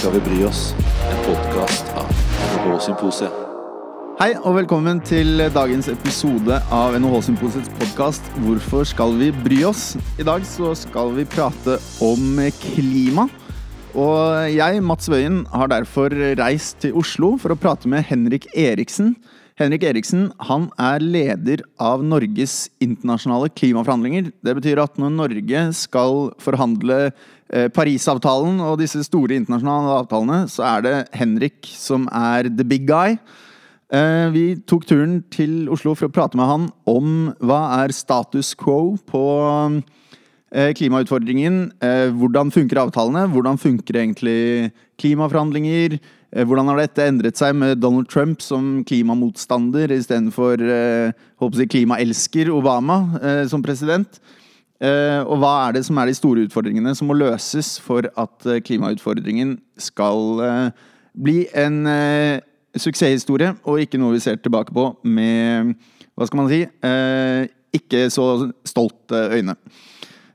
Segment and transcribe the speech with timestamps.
[0.00, 0.60] skal vi bry oss?
[1.12, 2.06] En podkast av
[2.54, 3.34] NHH-symposiet.
[4.16, 9.98] Hei og velkommen til dagens episode av NHH-symposiets podkast 'Hvorfor skal vi bry oss?'.
[10.16, 13.28] I dag så skal vi prate om klima.
[13.92, 16.08] Og jeg, Mats Wøien, har derfor
[16.38, 19.16] reist til Oslo for å prate med Henrik Eriksen.
[19.60, 24.30] Henrik Eriksen han er leder av Norges internasjonale klimaforhandlinger.
[24.40, 30.64] Det betyr at når Norge skal forhandle eh, Parisavtalen og disse store internasjonale avtalene, så
[30.64, 33.18] er det Henrik som er the big guy.
[33.92, 38.54] Eh, Vi tok turen til Oslo for å prate med han om hva er status
[38.56, 39.24] quo på
[40.56, 41.66] eh, klimautfordringen.
[42.16, 43.28] Hvordan funker avtalene?
[43.28, 46.00] Hvordan funker egentlig klimaforhandlinger?
[46.30, 53.00] Eh, Hvordan har dette endret seg med Donald Trump som klimamotstander istedenfor eh, klimaelsker Obama
[53.18, 54.20] eh, som president?
[54.80, 58.46] Eh, Og hva er det som er de store utfordringene som må løses for at
[58.64, 60.72] klimautfordringen skal
[61.20, 61.82] bli en
[62.78, 65.74] suksesshistorie, og ikke noe vi ser tilbake på med
[66.14, 66.62] hva skal man si
[67.76, 68.26] ikke så
[68.66, 69.56] stolte øyne.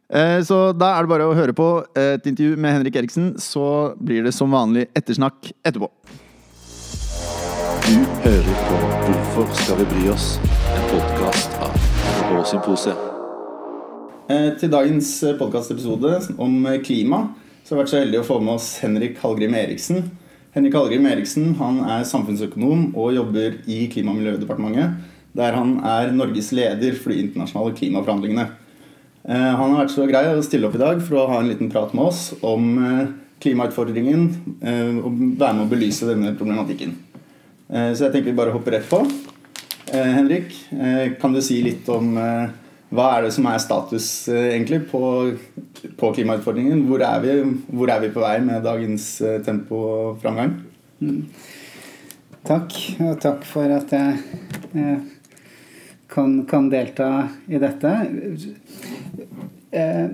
[0.09, 1.67] Eh, Så da er det bare å høre på
[1.97, 5.89] et intervju med Henrik Eriksen, så blir det som vanlig ettersnakk etterpå.
[7.85, 8.81] Du hører på
[9.35, 10.39] Hvorfor skal vi bry oss?
[10.75, 11.73] En podkast av
[12.21, 13.01] NHH-symposiet.
[14.29, 17.27] Eh, Til dagens podkastepisode om klima
[17.65, 20.11] så har jeg vært så heldig å få med oss Henrik Hallgrim Eriksen.
[20.53, 24.93] Henrik Hallgrim Eriksen han er samfunnsøkonom og jobber i Klima- og miljødepartementet,
[25.35, 28.45] der han er Norges leder for de internasjonale klimaforhandlingene.
[29.25, 31.49] Eh, Han har vært så grei å stille opp i dag for å ha en
[31.49, 33.07] liten prat med oss om eh,
[33.41, 34.27] klimautfordringen
[34.61, 36.93] eh, og være med å belyse denne problematikken.
[37.65, 38.99] Så jeg tenker vi bare hopper rett på.
[39.89, 40.51] Henrik,
[41.17, 45.01] kan du si litt om hva er det som er status egentlig på,
[45.97, 46.83] på klimautfordringen?
[46.85, 47.33] Hvor er, vi,
[47.73, 49.07] hvor er vi på vei med dagens
[49.47, 50.53] tempo og framgang?
[52.45, 55.01] Takk, og takk for at jeg
[56.15, 58.07] kan, kan delta i dette.
[59.71, 60.05] Eh,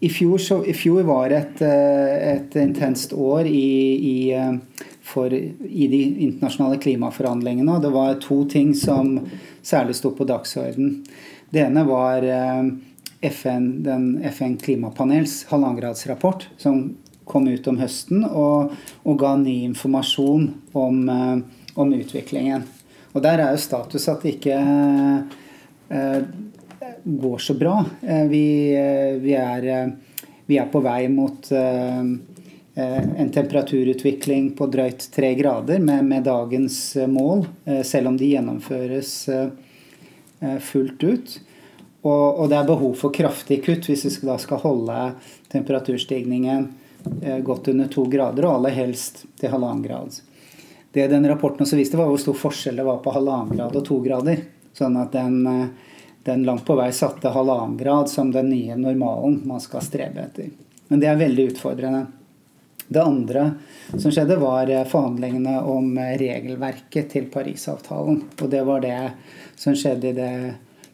[0.00, 5.32] I fjor, så, i fjor var et, eh, et intenst år i, i, eh, for,
[5.32, 7.68] i de internasjonale klimaforhandlingene.
[7.76, 9.18] Og det var to ting som
[9.62, 11.02] særlig sto på dagsorden.
[11.52, 12.24] Det ene var
[13.20, 16.94] FN, den FN klimapanels halvannengradsrapport, som
[17.28, 18.72] kom ut om høsten og,
[19.04, 21.04] og ga ny informasjon om,
[21.76, 22.64] om utviklingen.
[23.12, 24.56] Og der er jo status at ikke
[27.04, 27.84] går så bra.
[28.02, 29.92] Eh, vi, eh, vi, er, eh,
[30.46, 32.00] vi er på vei mot eh,
[32.74, 38.16] eh, en temperaturutvikling på drøyt tre grader med, med dagens eh, mål, eh, selv om
[38.16, 39.48] de gjennomføres eh,
[40.40, 41.40] eh, fullt ut.
[42.02, 45.12] Og, og det er behov for kraftig kutt hvis vi da skal holde
[45.52, 46.66] temperaturstigningen
[47.22, 50.18] eh, godt under to grader, og aller helst til halvannen grad.
[50.92, 53.86] Det den rapporten også viste, var hvor stor forskjell det var på halvannen grad og
[53.86, 54.42] to grader.
[54.72, 55.66] Sånn at den, eh,
[56.22, 60.50] den langt på vei satte halvannen grad som den nye normalen man skal strebe etter.
[60.88, 62.06] Men det er veldig utfordrende.
[62.88, 63.54] Det andre
[63.96, 68.22] som skjedde, var eh, forhandlingene om eh, regelverket til Parisavtalen.
[68.40, 68.98] Og det var det
[69.56, 70.32] som skjedde i det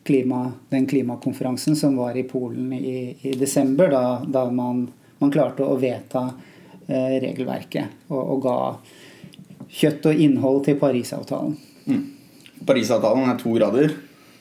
[0.08, 4.86] klima, den klimakonferansen som var i Polen i, i desember, da, da man,
[5.18, 6.30] man klarte å vedta
[6.88, 8.54] regelverket og, og ga
[9.68, 11.58] kjøtt og innhold til Parisavtalen.
[12.66, 13.92] Parisavtalen er to grader,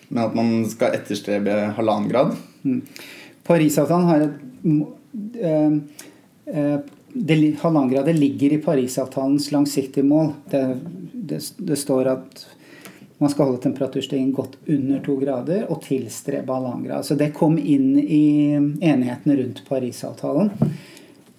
[0.09, 2.35] men at man skal etterstrebe halvannen grad.
[3.47, 4.93] Parisavtalen har et må-
[5.41, 6.77] eh,
[7.61, 10.33] Halvannen grad ligger i Parisavtalens langsiktige mål.
[10.51, 10.61] Det,
[11.13, 12.43] det, det står at
[13.17, 17.05] man skal holde temperaturstigningen godt under to grader og tilstrebe halvannen grad.
[17.07, 18.53] Så det kom inn i
[18.85, 20.51] enigheten rundt Parisavtalen.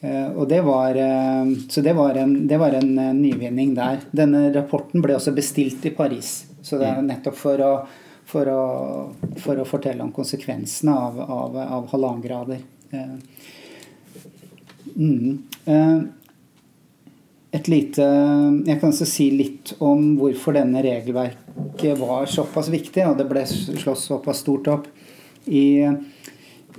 [0.01, 4.01] Eh, Og det var, eh, så det var, en, det var en eh, nyvinning der.
[4.11, 6.48] Denne rapporten ble også bestilt i Paris.
[6.63, 7.73] Så det er nettopp for å,
[8.29, 8.63] for å,
[9.41, 12.65] for å fortelle om konsekvensene av, av, av halvannengrader.
[12.91, 13.17] Eh,
[14.97, 15.43] Mm.
[15.65, 15.99] Eh,
[17.51, 18.05] Et lite
[18.67, 23.45] Jeg kan også si litt om hvorfor denne regelverket var såpass viktig, og det ble
[23.49, 24.89] slått såpass stort opp.
[25.47, 25.87] I,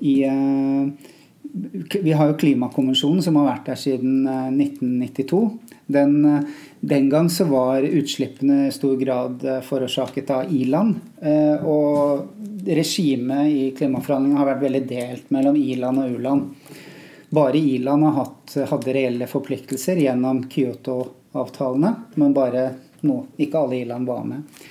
[0.01, 0.92] i eh,
[2.03, 5.42] Vi har jo Klimakonvensjonen, som har vært der siden eh, 1992.
[5.89, 6.41] Den, eh,
[6.80, 11.00] den gang så var utslippene i stor grad eh, forårsaket av i-land.
[11.21, 12.27] eh, Og
[12.65, 16.75] regimet i klimaforhandlingene har vært veldig delt mellom i-land og u-land.
[17.33, 22.63] Bare i-land hadde reelle forpliktelser gjennom Kyoto-avtalene, men bare
[23.01, 24.62] nå, ikke alle i-land var med.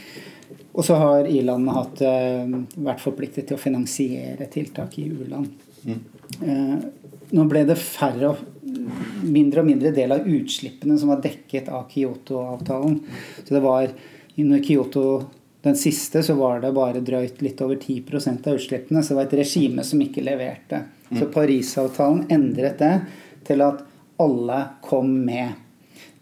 [0.74, 2.02] Og så har i-landene hatt,
[2.76, 5.48] vært forpliktet til å finansiere tiltak i u-land.
[5.86, 6.76] Eh,
[7.30, 8.34] nå ble det færre,
[9.22, 13.00] mindre og mindre del av utslippene som var dekket av Kyoto-avtalen.
[13.42, 13.90] Så det var
[14.38, 15.04] under Kyoto
[15.62, 19.02] den siste så var det bare drøyt litt over 10% av utslippene.
[19.02, 20.84] Så det var et regime som ikke leverte.
[21.08, 21.32] Så mm.
[21.34, 22.92] Parisavtalen endret det
[23.48, 23.82] til at
[24.22, 25.58] alle kom med.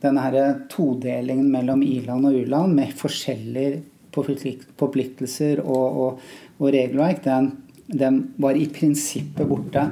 [0.01, 0.39] Denne her
[0.73, 3.83] todelingen mellom i-land og u-land med forskjellige
[4.17, 6.27] forpliktelser og, og,
[6.57, 7.51] og regelverk, den,
[7.87, 9.85] den, var i prinsippet borte.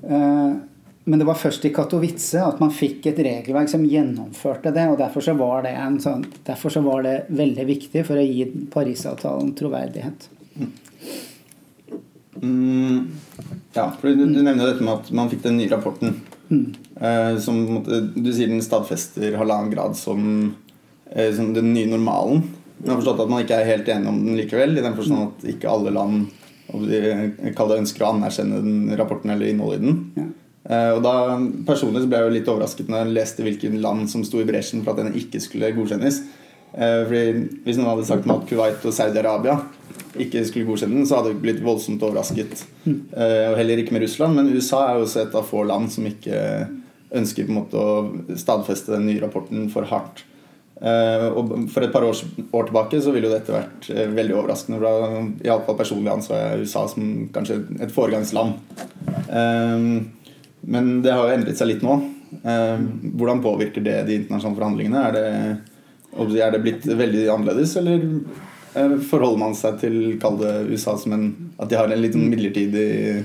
[0.00, 0.56] Uh,
[1.10, 4.84] men det var først i Katowice at man fikk et regelverk som gjennomførte det.
[4.92, 5.72] og Derfor så var det,
[6.04, 10.28] sånn, derfor så var det veldig viktig for å gi Parisavtalen troverdighet.
[12.40, 13.10] Mm,
[13.74, 16.20] ja, for du, du nevner dette med at man fikk den nye rapporten.
[16.46, 16.68] Mm.
[16.94, 17.58] Eh, som
[18.14, 20.54] Du sier den stadfester halvannen grad som,
[21.10, 22.44] eh, som, den nye normalen.
[22.78, 24.78] Men jeg har forstått at man ikke er helt enig om den likevel.
[24.78, 26.30] I den forstand at ikke alle land
[26.70, 29.98] ønsker å anerkjenne den rapporten eller innholdet i den.
[30.14, 30.28] Ja.
[30.68, 31.14] Eh, og da
[31.68, 34.48] Personlig så ble jeg jo litt overrasket når jeg leste hvilken land som sto i
[34.48, 36.22] bresjen for at den ikke skulle godkjennes.
[36.74, 39.60] Eh, fordi Hvis noen hadde sagt at Kuwait og Saudi-Arabia
[40.20, 42.64] ikke skulle godkjenne den, så hadde jeg blitt voldsomt overrasket.
[42.86, 44.36] Eh, og heller ikke med Russland.
[44.36, 46.40] Men USA er jo også et av få land som ikke
[47.14, 50.26] ønsker på en måte å stadfeste den nye rapporten for hardt.
[50.80, 52.16] Og For et par år,
[52.56, 54.78] år tilbake så ville jo dette vært veldig overraskende.
[54.80, 58.54] For Iallfall personlig ansvar jeg USA som kanskje et foregangsland.
[60.60, 61.96] Men det har jo endret seg litt nå.
[62.42, 62.78] Eh,
[63.16, 65.02] hvordan påvirker det de internasjonale forhandlingene?
[65.08, 68.06] Er det, er det blitt veldig annerledes, eller
[69.10, 71.24] forholder man seg til kall det USA som en
[71.58, 73.24] At de har en litt midlertidig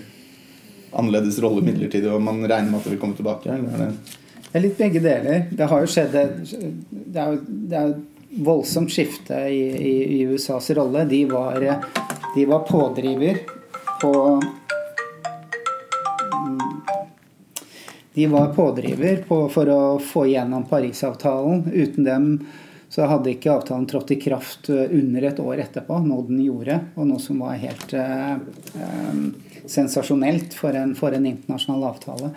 [0.96, 3.52] annerledes rolle midlertidig, og man regner med at det vil komme tilbake?
[3.52, 4.22] Eller er det
[4.56, 5.42] det er litt begge deler.
[5.52, 10.20] Det har jo skjedd Det er jo, det er jo voldsomt skifte i, i, i,
[10.32, 11.02] USAs rolle.
[11.10, 13.42] De var, de var pådriver
[14.00, 14.14] på
[18.16, 21.66] De var pådriver på, for å få igjennom Parisavtalen.
[21.74, 22.30] Uten dem
[22.90, 26.78] så hadde ikke avtalen trådt i kraft eh, under et år etterpå, noe den gjorde.
[26.96, 28.38] Og noe som var helt eh,
[28.80, 29.18] eh,
[29.68, 32.32] sensasjonelt for en, for en internasjonal avtale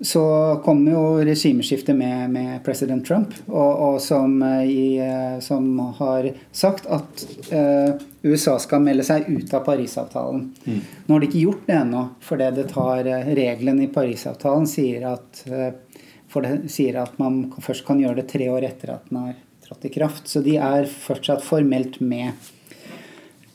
[0.00, 5.66] så kom jo regimeskiftet med, med president Trump, og, og som, eh, i, eh, som,
[5.98, 10.44] har sagt at uh, USA skal melde seg ut av Parisavtalen.
[10.64, 10.78] Mm.
[11.06, 15.42] Nå har de ikke gjort det ennå, fordi det tar reglene i Parisavtalen sier at,
[15.48, 19.34] det, sier at man først kan gjøre det tre år etter at den har
[19.66, 20.28] trådt i kraft.
[20.30, 22.38] Så de er fortsatt formelt med.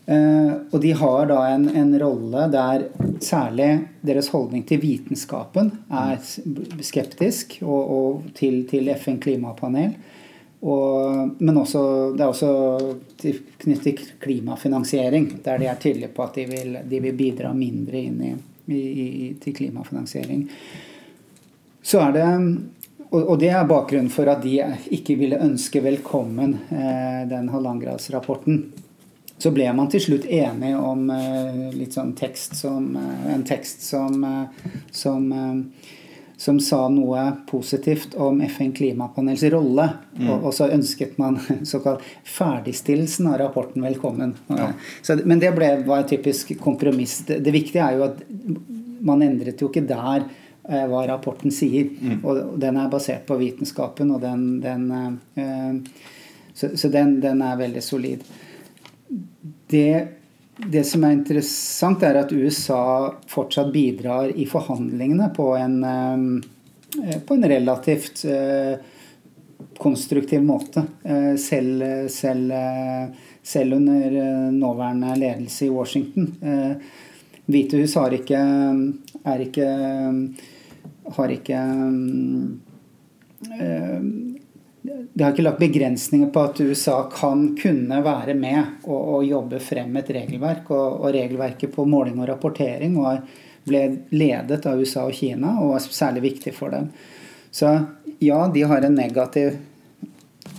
[0.04, 2.82] Uh, og de har da en, en, rolle der
[3.24, 3.70] særlig
[4.04, 6.18] deres holdning til vitenskapen er
[6.84, 9.96] skeptisk, og, og til, til FN klimapanel.
[10.64, 11.84] Og, men også,
[12.16, 12.52] det er også
[13.64, 18.04] knyttet til klimafinansiering, der de er tydelige på at de vil, de vil bidra mindre
[18.04, 18.36] inn i,
[18.72, 20.46] i, i, til klimafinansiering.
[21.84, 22.30] Så er det
[23.14, 24.56] og, det er bakgrunnen for at de
[24.96, 28.64] ikke ville ønske velkommen eh, den halvannengradsrapporten
[29.38, 33.84] så ble man til slutt enig om uh, litt sånn tekst som uh, En tekst
[33.86, 35.26] som, uh, som,
[36.38, 39.88] som, sa noe positivt om FN klimapanels rolle.
[40.18, 40.28] Mm.
[40.30, 41.40] Og, og, så ønsket man
[41.74, 44.36] såkalt ferdigstillelsen av rapporten velkommen.
[44.54, 44.70] Ja.
[45.02, 47.22] Så, men det ble, var et typisk kompromiss.
[47.28, 48.24] Det, det, viktige er jo at
[49.04, 50.30] man endret jo ikke der
[50.64, 51.90] hva rapporten sier.
[52.00, 52.22] Mm.
[52.24, 54.86] Og den er basert på vitenskapen, og den, den
[56.56, 58.24] så, så den, den er veldig solid
[59.68, 60.08] det,
[60.58, 67.38] det, som er interessant, er at USA fortsatt bidrar i forhandlingene på en, eh, på
[67.38, 68.78] en relativt eh,
[69.78, 70.86] konstruktiv måte.
[71.04, 72.54] Eh, selv, selv,
[73.44, 74.18] selv, under
[74.52, 76.36] nåværende ledelse i Washington.
[77.46, 78.40] Hvite hus har ikke,
[79.28, 79.70] er ikke
[81.12, 81.60] har ikke
[84.84, 89.60] det har ikke lagt begrensninger på at USA kan kunne være med og, og jobbe
[89.64, 90.72] frem et regelverk.
[90.76, 93.22] Og, og, regelverket på måling og rapportering var,
[93.64, 96.90] ble ledet av USA og Kina og var særlig viktig for dem.
[97.54, 97.70] Så
[98.20, 99.56] ja, de har en negativ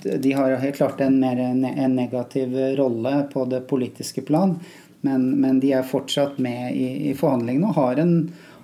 [0.05, 4.59] de har helt klart en mer en negativ rolle på det politiske plan,
[5.01, 8.15] men, men de er fortsatt med i, i forhandlingene og har en,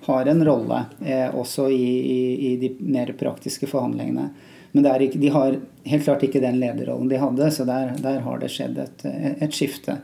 [0.05, 4.27] har en rolle eh, også i, i, i de mer praktiske forhandlingene.
[4.71, 8.39] Men ikke, de har helt klart ikke den lederrollen de hadde, så der, der har
[8.39, 9.03] det skjedd et,
[9.43, 9.97] et skifte.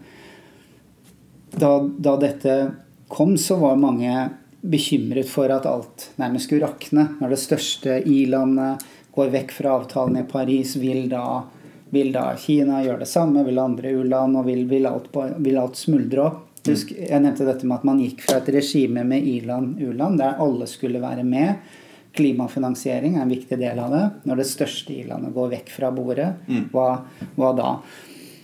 [1.55, 2.57] Da, da, dette
[3.07, 4.11] kom, så var mange
[4.61, 7.07] bekymret for at alt nærmest skulle rakne.
[7.21, 8.83] Når det største i-landet
[9.15, 11.45] går vekk fra avtalen i Paris, vil da,
[11.93, 13.45] vil da Kina gjøre det samme?
[13.47, 14.37] Vil andre u-land?
[14.37, 16.43] Og vil, vil, alt, vil, alt, smuldre opp?
[16.67, 20.41] Husk, jeg nevnte dette med at man gikk fra et regime med i-land, u-land, der
[20.43, 21.61] alle skulle være med.
[22.17, 24.03] Klimafinansiering er en viktig del av det.
[24.29, 26.29] Når det største i-landet går vekk fra bordet,
[26.73, 26.89] hva,
[27.35, 27.71] hva da?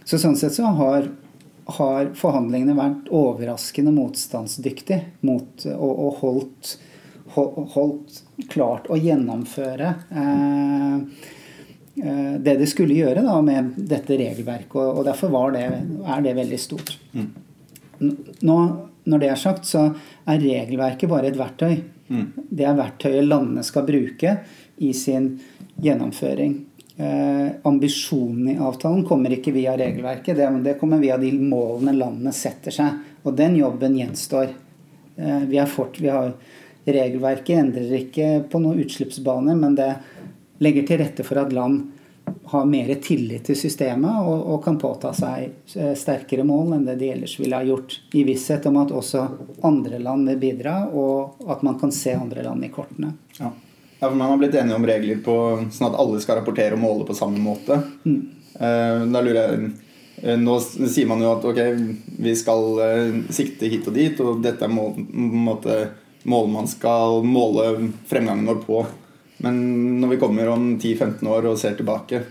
[0.05, 1.07] Så sånn sett så har,
[1.77, 6.73] har forhandlingene vært overraskende motstandsdyktige mot, og, og holdt,
[7.35, 8.19] holdt
[8.51, 10.97] klart å gjennomføre eh,
[12.03, 14.75] eh, det det skulle gjøre da med dette regelverket.
[14.75, 15.65] Og, derfor var det,
[16.03, 16.97] er det veldig stort.
[18.03, 18.57] Nå,
[19.07, 19.89] når det er sagt, så
[20.27, 21.77] er regelverket bare et verktøy.
[22.49, 24.37] Det er verktøyet landene skal bruke
[24.83, 25.33] i sin
[25.81, 26.57] gjennomføring.
[26.97, 32.33] Eh, ambisjonen i avtalen kommer ikke via regelverket, det, det kommer via de målene landene
[32.35, 32.99] setter seg.
[33.23, 34.53] Og den jobben gjenstår.
[35.15, 36.35] Eh, vi, fort, vi har,
[36.85, 39.89] regelverket endrer ikke på noen utslippsbaner, men det
[40.63, 41.92] legger til rette for at land
[42.53, 46.99] har mer tillit til systemet og, og kan påta seg eh, sterkere mål enn det
[46.99, 47.95] de ellers ville ha gjort.
[48.13, 49.23] I visshet om at også
[49.65, 53.13] andre land vil bidra, og at man kan se andre land i kortene.
[53.39, 53.49] Ja.
[53.99, 55.37] ja, for Man har blitt enige om regler på
[55.71, 57.79] sånn at alle skal rapportere og måle på samme måte.
[58.05, 58.21] Mm.
[58.53, 59.71] Da lurer jeg
[60.21, 61.61] eh, Nå sier man jo at ok,
[62.21, 64.99] vi skal eh, sikte hit og dit, og dette er mål,
[65.49, 65.79] måte,
[66.29, 67.71] mål man skal måle
[68.11, 68.83] fremgangen vår på.
[69.43, 69.59] Men
[70.01, 72.23] når vi kommer om 10-15 år og ser tilbake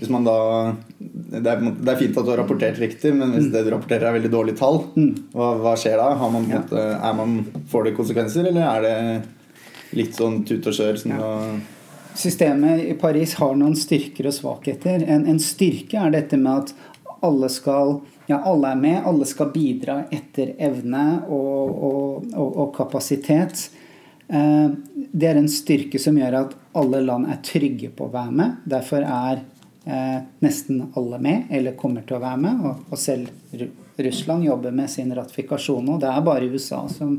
[0.00, 0.34] hvis man da,
[0.96, 4.08] det, er, det er fint at du har rapportert riktig, men hvis det du rapporterer
[4.08, 4.78] er veldig dårlige tall,
[5.34, 6.06] hva, hva skjer da?
[6.16, 6.62] Har man, ja.
[6.62, 6.84] måte,
[7.18, 7.34] man,
[7.68, 10.96] får det konsekvenser, eller er det litt sånn tut og kjør?
[11.02, 11.34] Som da,
[12.16, 15.04] Systemet i Paris har noen styrker og svakheter.
[15.04, 16.72] En, en styrke er dette med at
[17.20, 17.98] alle skal
[18.30, 23.66] ja, alle er med, alle skal bidra etter evne og, og, og, og kapasitet.
[24.30, 28.34] Eh, Det er en styrke som gjør at alle land er trygge på å være
[28.36, 28.60] med.
[28.70, 29.42] Derfor er
[29.84, 32.64] eh, nesten alle med, eller kommer til å være med.
[32.66, 33.64] Og, og selv
[34.00, 35.98] Russland jobber med sin ratifikasjon nå.
[36.00, 37.18] Det er bare USA som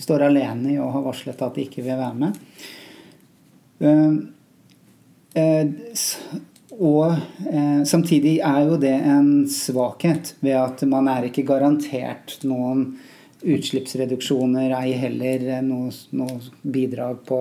[0.00, 2.42] står alene i å ha varslet at de ikke vil være med.
[3.76, 4.16] Uh,
[5.36, 7.12] uh, Og
[7.48, 12.90] eh, samtidig er jo det en svakhet ved at man er ikke garantert noen
[13.46, 17.38] utslippsreduksjoner, ei heller noe, noe bidrag på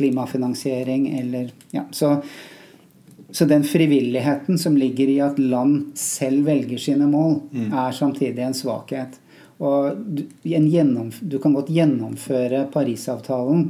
[0.00, 2.16] klimafinansiering eller ja, så,
[3.30, 7.36] så den frivilligheten som ligger i at land selv velger sine mål,
[7.70, 9.20] er samtidig en svakhet.
[9.60, 10.22] Og du,
[10.56, 13.66] en gjennom, du kan godt gjennomføre Parisavtalen.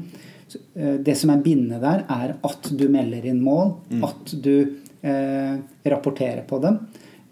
[0.79, 3.73] Eh, Det som er bindende der, er at du melder inn mål,
[4.07, 4.55] at du
[5.03, 5.57] eh,
[5.91, 6.79] rapporterer på dem.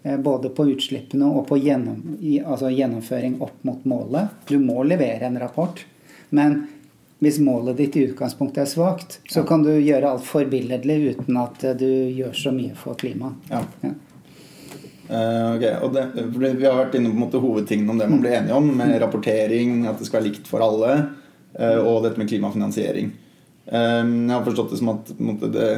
[0.03, 4.27] eh, Både på utslippene og på gjennom, i, altså gjennomføring opp mot målet.
[4.51, 5.79] Du må levere en rapport.
[6.35, 6.67] Men
[7.19, 11.65] hvis målet ditt i utgangspunktet er svakt, så kan du gjøre alt forbilledlig uten at
[11.67, 13.49] eh, du gjør så mye for klimaet.
[13.51, 13.65] ja.
[13.87, 13.95] Ja.
[15.09, 16.03] Uh, ok, og det,
[16.37, 19.87] Vi har vært inne på måte hovedtingene om det man blir enige om, med rapportering,
[19.89, 20.91] at det skal være likt for alle,
[21.57, 23.09] uh, og dette med klimafinansiering.
[23.65, 25.69] Um, Jeg har forstått det som at måte, det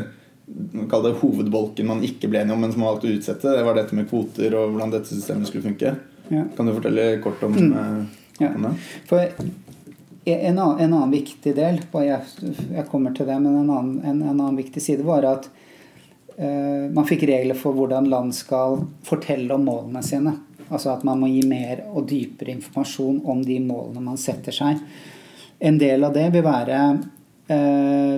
[0.51, 3.63] man det hovedbolken man ikke ble enige om, men som man valgte å utsette, det
[3.63, 5.93] var dette med kvoter og hvordan dette systemet skulle funke.
[6.27, 6.43] Ja.
[6.57, 8.07] Kan du fortelle kort om, mm.
[8.41, 8.49] Ja.
[8.55, 8.73] om det?
[9.07, 9.31] For
[10.25, 12.19] en annen, en annen viktig del, jeg,
[12.75, 15.47] jeg kommer til det, men en annen, en, en annen viktig side var at
[16.37, 20.35] uh, man fikk regler for hvordan land skal fortelle om målene sine.
[20.69, 24.79] Altså at man må gi mer og dypere informasjon om de målene man setter seg.
[25.61, 26.79] En del av det vil være
[27.51, 28.17] uh,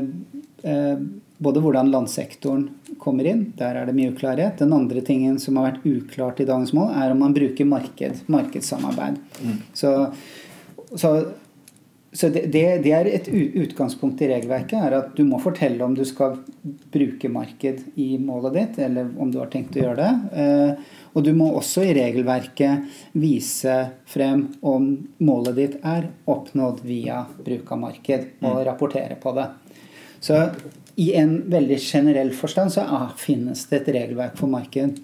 [0.67, 1.05] uh,
[1.43, 2.67] både hvordan landsektoren
[3.01, 4.59] kommer inn, der er det mye uklarhet.
[4.59, 8.21] Den andre tingen som har vært uklart i dagens mål, er om man bruker marked,
[8.31, 9.17] markedssamarbeid.
[9.75, 9.91] Så,
[10.95, 11.11] så,
[12.13, 16.03] så det, det, er et utgangspunkt i regelverket, er at du må fortelle om du
[16.05, 16.35] skal
[16.93, 20.43] bruke marked i målet ditt, eller om du har tenkt å gjøre det.
[20.43, 22.89] Eh, Og du må også i regelverket
[23.21, 23.75] vise
[24.09, 24.87] frem om
[25.21, 29.47] målet ditt er oppnådd via bruk av marked, og rapportere på det.
[30.23, 30.39] Så
[30.95, 32.85] i en veldig generell forstand så
[33.17, 35.01] finnes det et regelverk for marked.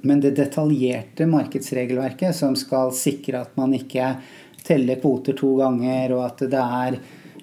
[0.00, 4.14] Men det detaljerte markedsregelverket som skal sikre at man ikke
[4.68, 6.98] teller kvoter to ganger, og at det er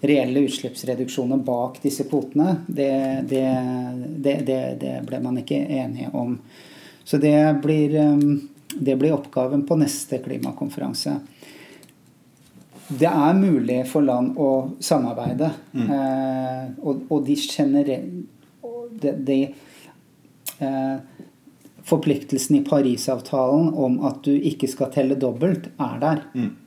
[0.05, 2.91] reelle utslippsreduksjoner bak disse kvotene, det,
[3.29, 3.45] det,
[4.45, 6.35] det, det, ble man ikke enige om.
[7.05, 8.37] Så det blir, um,
[8.75, 11.15] det blir oppgaven på neste klimakonferanse.
[12.87, 14.49] Det er mulig for land å
[14.83, 15.47] samarbeide.
[15.73, 18.25] Eh, og, og de generelle
[19.01, 19.39] de, de,
[20.59, 20.97] eh,
[21.85, 26.23] Forpliktelsene i Parisavtalen om at du ikke skal telle dobbelt, er der.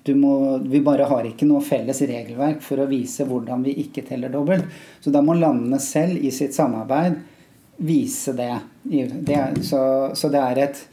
[0.07, 4.07] Du må, vi bare har ikke noe felles regelverk for å vise hvordan vi ikke
[4.07, 4.71] teller dobbelt.
[5.03, 7.19] Så da må landene selv i sitt samarbeid
[7.83, 8.53] vise det.
[8.85, 9.83] Det er, så,
[10.15, 10.87] så det er et,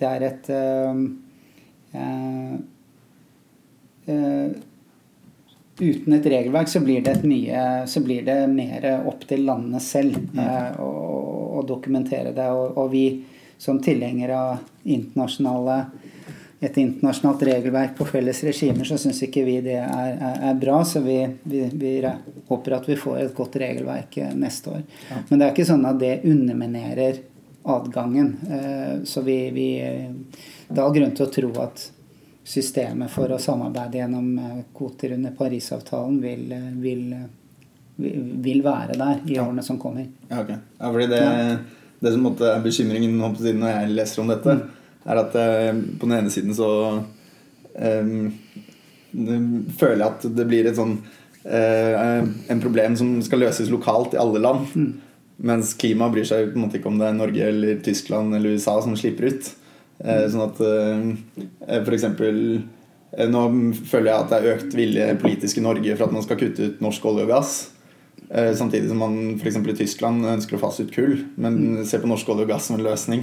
[0.00, 1.04] det er et øh,
[4.08, 4.50] øh,
[5.78, 9.80] uten et regelverk så blir det, et mye, så blir det mer opp til landene
[9.82, 10.92] selv eh, å,
[11.58, 12.48] å dokumentere det.
[12.48, 13.04] Og, og vi
[13.58, 15.82] som tilhenger av internasjonale
[16.60, 20.80] et internasjonalt regelverk på felles regimer, så syns ikke vi det er, er, er bra.
[20.84, 21.92] Så vi, vi, vi,
[22.48, 24.82] håper at vi får et godt regelverk eh, neste år.
[25.10, 25.20] Ja.
[25.28, 27.20] Men det er ikke sånn at det underminerer
[27.68, 28.32] adgangen.
[28.50, 29.68] Eh, så vi, vi
[30.68, 31.86] Det er grunn til å tro at
[32.48, 37.04] systemet for å samarbeide gjennom eh, kvoter under Parisavtalen vil, vil,
[38.42, 40.10] vil være der i årene som kommer.
[40.26, 40.58] Ja, okay.
[40.80, 41.22] ja fordi det,
[41.98, 44.74] det som er bekymringen når jeg leser om dette, mm
[45.08, 46.70] er at eh, på den ene siden så
[47.78, 48.16] um,
[49.78, 50.98] føler jeg at det blir et sånn
[51.48, 54.66] uh, en problem som skal løses lokalt i alle land.
[54.74, 54.90] Mm.
[55.48, 58.58] Mens klima bryr seg på en måte ikke om det er Norge eller Tyskland eller
[58.58, 59.52] USA som slipper ut.
[60.02, 62.60] Uh, sånn at uh, eksempel
[63.08, 63.40] Nå
[63.88, 66.66] føler jeg at det er økt vilje politisk i Norge for at man skal kutte
[66.68, 67.52] ut norsk olje og gass.
[68.28, 69.56] Samtidig som man f.eks.
[69.56, 71.84] i Tyskland ønsker å fase ut kull, men mm.
[71.88, 73.22] ser på norsk olje og gass som en løsning.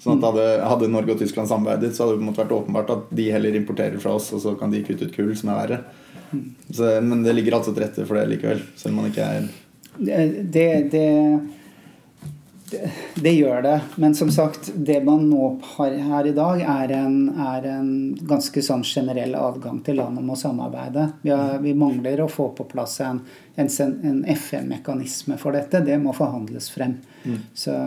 [0.00, 3.26] Sånn at hadde, hadde, Norge og Tyskland samarbeidet, så hadde det vært åpenbart at de
[3.34, 5.80] heller importerer fra oss, og så kan de kutte ut kull, som er verre.
[6.70, 9.48] Så, men det ligger altså til rette for det likevel, selv om man ikke er
[9.98, 10.18] det,
[10.54, 11.06] det, det,
[13.14, 13.74] det, gjør det.
[13.96, 17.90] Men som sagt, det man nå har her i dag, er en, er en
[18.28, 21.08] ganske sånn generell adgang til land om å samarbeide.
[21.22, 23.22] Vi, har, vi mangler å få på plass en,
[23.56, 23.70] en,
[24.10, 25.84] en FN-mekanisme for dette.
[25.86, 26.98] Det må forhandles frem.
[27.24, 27.38] Mm.
[27.54, 27.78] Så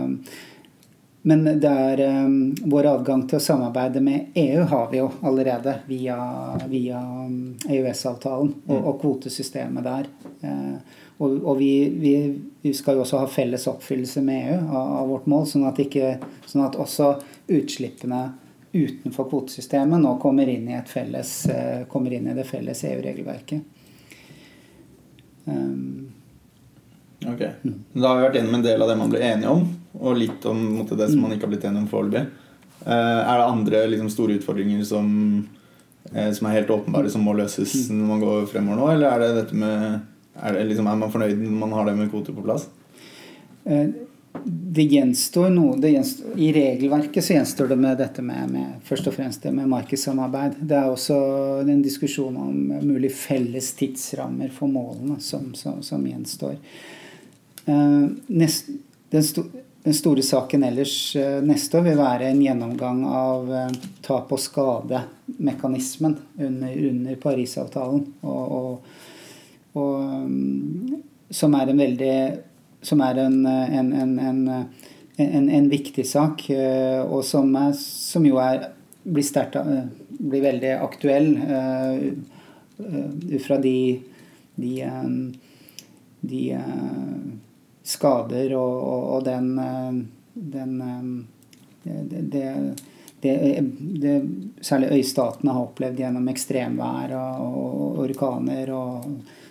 [1.22, 5.76] men det er um, vår adgang til å samarbeide med EU har vi jo allerede
[5.86, 6.18] via,
[6.70, 8.80] via um, EØS-avtalen og, mm.
[8.80, 10.10] og, kvotesystemet der.
[10.42, 12.14] Uh, og, og vi, vi,
[12.62, 15.78] vi, skal jo også ha felles oppfyllelse med EU av, av vårt mål, sånn at,
[15.84, 16.16] ikke,
[16.50, 17.14] sånn at, også
[17.52, 18.22] utslippene
[18.72, 23.78] utenfor kvotesystemet nå kommer inn i, felles, uh, kommer inn i det felles EU-regelverket.
[25.46, 26.10] Um,
[27.22, 27.44] ok.
[27.62, 27.78] Mm.
[27.94, 29.66] Da har vi vært gjennom en del av det man ble enige om
[30.02, 32.24] og litt om måte, det som man ikke har blitt enige om foreløpig.
[32.82, 35.12] Uh, er det andre liksom, store utfordringer som,
[36.16, 38.96] uh, som, er helt åpenbare, som må løses når man går fremover nå?
[38.96, 42.10] Eller er det dette med Er, liksom, er man fornøyd når man har det med
[42.12, 42.70] kvoter på plass?
[43.66, 43.92] Uh,
[44.46, 49.10] det gjenstår noe det gjenstår, I regelverket så gjenstår det med dette med, med, først
[49.12, 50.62] og fremst det med markedssamarbeid.
[50.62, 51.18] Det er også
[51.66, 56.56] en diskusjon om mulig felles tidsrammer for målene som, som, som gjenstår.
[58.32, 58.72] Nest,
[59.12, 59.44] den, sto,
[59.84, 63.72] den store saken ellers eh, neste år vil være en gjennomgang av eh,
[64.06, 68.06] tap og skade-mekanismen under, under Parisavtalen.
[68.22, 69.10] Og, og,
[69.78, 72.16] og, mm, som er en veldig
[72.82, 78.72] Som er en, en, en, en viktig sak, eh, og som, er, som jo er,
[79.04, 79.54] blir, stert,
[80.10, 81.30] blir veldig aktuell
[82.82, 84.02] ut fra de,
[84.58, 84.72] de,
[86.26, 86.42] de
[87.84, 90.02] skader og, og, og den, eh,
[90.34, 91.28] den
[91.84, 92.46] det, det,
[93.22, 93.36] det,
[94.02, 94.16] det,
[94.66, 98.74] særlig øystatene har opplevd gjennom ekstremvær og, og orkaner.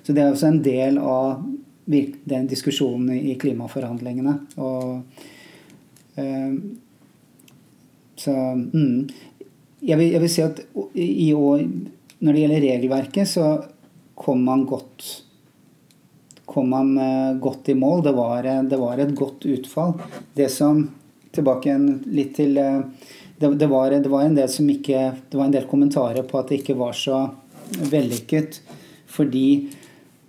[0.02, 1.42] så det er også en del av
[1.90, 4.36] den diskusjonen i klimaforhandlingene.
[4.56, 5.00] Og,
[6.18, 6.54] øh,
[8.20, 9.08] så mm,
[9.80, 10.62] jeg, vil, jeg, vil, si at
[10.94, 11.64] i år,
[12.20, 13.50] når det gjelder regelverket, så
[14.20, 15.08] kom man godt
[16.50, 18.02] kom man eh, godt i mål.
[18.02, 19.94] Det var, eh, det var, et godt utfall.
[20.34, 20.88] Det som
[21.30, 21.76] Tilbake
[22.10, 22.80] litt til eh,
[23.40, 26.38] det, det, var, det, var, en del som ikke Det var en del kommentarer på
[26.40, 27.22] at det ikke var så
[27.90, 28.60] vellykket
[29.10, 29.70] fordi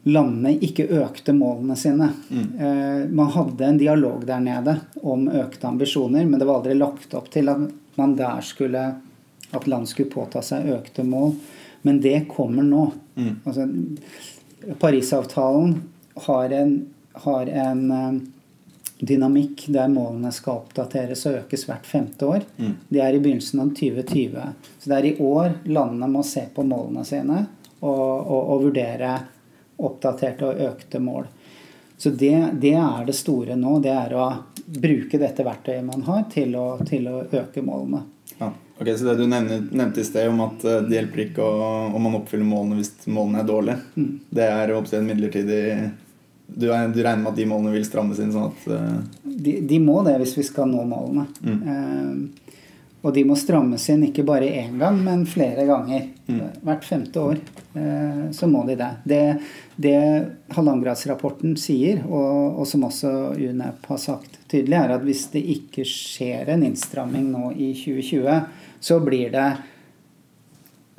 [0.10, 2.08] landene ikke økte målene sine.
[2.34, 3.12] Mm.
[3.14, 4.74] Man hadde en dialog der nede
[5.06, 7.62] om økte ambisjoner, men det var aldri lagt opp til at
[8.00, 8.82] man der skulle
[9.52, 11.36] at land skulle påta seg økte mål.
[11.82, 12.92] Men det kommer nå.
[13.16, 13.36] Mm.
[13.44, 13.68] Altså,
[14.80, 15.76] Parisavtalen
[16.28, 16.76] har en,
[17.26, 18.14] har en eh,
[19.02, 22.46] dynamikk der målene skal oppdateres og økes hvert femte år.
[22.58, 22.76] Mm.
[22.90, 24.48] Det er i begynnelsen av 2020.
[24.80, 27.44] Så det er i år landene må se på målene sine
[27.82, 29.16] og, og, og vurdere
[29.82, 31.30] oppdaterte og økte mål.
[31.98, 33.80] Så det, det, er det store nå.
[33.82, 34.28] Det er å
[34.66, 38.06] bruke dette verktøyet man har, til å, til å øke målene.
[38.40, 38.50] Ja.
[38.82, 42.18] Ok, Så det du nevnte, i sted om at eh, det hjelper ikke om man
[42.18, 44.08] oppfyller målene hvis målene er dårlige, mm.
[44.34, 45.62] det er en midlertidig
[46.54, 48.34] du, er, regner med at de målene vil strammes inn?
[48.34, 49.02] sånn at uh...
[49.24, 51.28] de, de, må det hvis vi skal nå målene.
[51.42, 51.62] Mm.
[51.66, 52.52] Uh,
[53.02, 56.06] og de må strammes inn ikke bare én gang, men flere ganger.
[56.28, 56.42] Mm.
[56.68, 57.40] Hvert femte år
[57.74, 58.92] uh, så må de det.
[59.10, 59.22] Det,
[59.82, 59.98] det
[60.54, 65.88] halvannengradsrapporten sier, og, og, som også UNEP har sagt tydelig, er at hvis det ikke
[65.88, 68.42] skjer en innstramming nå i 2020,
[68.82, 69.50] så blir det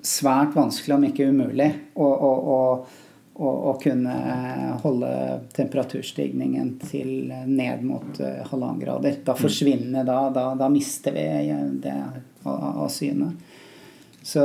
[0.02, 2.58] svært vanskelig, om ikke umulig, å, å, å,
[3.34, 4.14] å kunne
[4.82, 5.12] holde
[5.56, 9.16] temperaturstigningen til ned mot eh, halvannen grader.
[9.24, 11.24] Da forsvinner da, da, da mister vi
[11.80, 11.94] det
[12.42, 13.30] av, av syne.
[14.22, 14.44] Så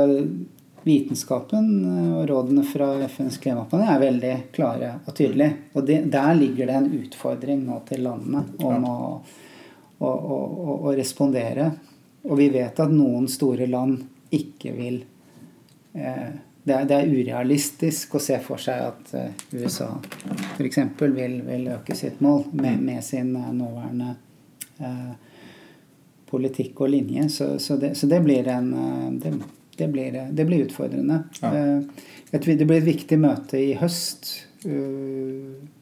[0.88, 1.68] vitenskapen
[2.16, 5.68] og rådene fra FNs klimapanel er veldig klare og tydelige.
[5.76, 8.98] Og det, der ligger det en utfordring nå til landene om å,
[9.98, 10.40] å, å,
[10.78, 11.70] å, respondere.
[12.24, 14.00] Og vi vet at noen store land
[14.34, 15.02] ikke vil
[15.92, 16.30] eh,
[16.64, 19.88] det, er, det, er, urealistisk å se for seg at eh, USA
[20.56, 20.80] f.eks.
[21.00, 24.10] Vil, vil øke sitt mål med, med sin eh, nåværende
[24.78, 25.14] eh,
[26.28, 27.28] politikk og linje.
[27.32, 29.34] Så, så, det, så det, blir en eh, det,
[29.78, 31.22] det blir, det blir utfordrende.
[31.40, 31.54] Ja.
[31.54, 34.34] Eh, det blir et viktig møte i høst.
[34.66, 35.77] Eh,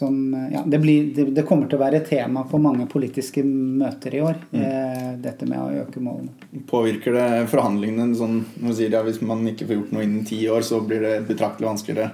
[0.00, 4.22] som, ja, det, blir, det, kommer til å være tema på mange politiske møter i
[4.24, 4.38] år.
[4.50, 4.62] Mm.
[4.64, 6.32] Eh, dette med å øke målene.
[6.70, 10.40] Påvirker det forhandlingene sånn, man sier, ja, Hvis man ikke får gjort noe innen ti
[10.48, 12.10] år, så blir det betraktelig vanskeligere?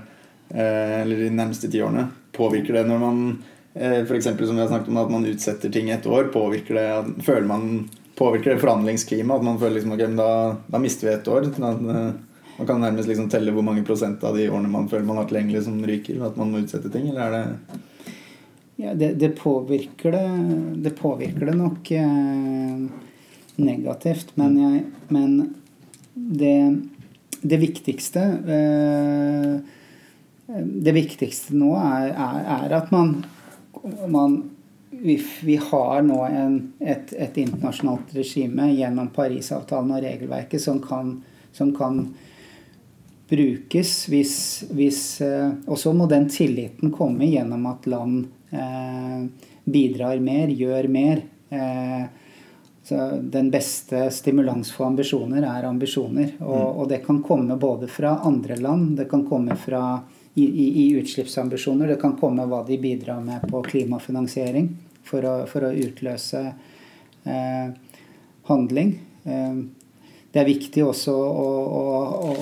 [0.46, 2.04] eller de nærmeste ti årene.
[2.36, 3.16] Påvirker det når man
[3.74, 4.28] f.eks.
[4.28, 6.28] som vi har snakket om, at man utsetter ting et år?
[6.30, 7.64] Påvirker det, Føler man
[8.16, 9.40] påvirker det forhandlingsklimaet?
[9.40, 10.30] At man føler liksom, ok, da,
[10.70, 11.48] da, mister vi et år.
[11.56, 11.66] Sånn
[12.58, 15.28] man kan nærmest liksom telle hvor mange prosent av de årene man føler man har
[15.28, 16.22] tilgjengelig, som ryker.
[16.24, 17.82] At man må utsette ting, eller er det
[18.76, 20.26] Ja, det, det påvirker det
[20.84, 22.82] Det påvirker det nok eh,
[23.56, 24.34] negativt.
[24.36, 25.54] Men, jeg, men
[26.14, 26.56] det,
[27.40, 28.24] det viktigste
[28.56, 29.54] eh,
[30.46, 33.18] Det viktigste nå er, er, er at man,
[34.08, 34.42] man
[34.90, 41.18] vi, vi, har nå en, et, et, internasjonalt regime gjennom Parisavtalen og regelverket som kan,
[41.52, 42.06] som kan
[43.28, 44.36] brukes hvis,
[44.70, 49.26] hvis eh, Og så må den tilliten komme gjennom at land eh,
[49.64, 51.24] bidrar mer, gjør mer.
[51.50, 52.06] Eh,
[53.20, 56.36] den beste stimulans for ambisjoner er ambisjoner.
[56.38, 56.76] Og, mm.
[56.78, 59.82] og, det kan komme både fra andre land, det kan komme fra
[60.34, 64.68] i, i, i utslippsambisjoner, det kan komme hva de bidrar med på klimafinansiering
[65.06, 66.42] for å, for å utløse
[67.24, 67.72] eh,
[68.50, 68.94] handling.
[69.24, 69.58] Eh,
[70.30, 71.48] det er viktig også å,
[71.80, 71.84] å,
[72.30, 72.32] å,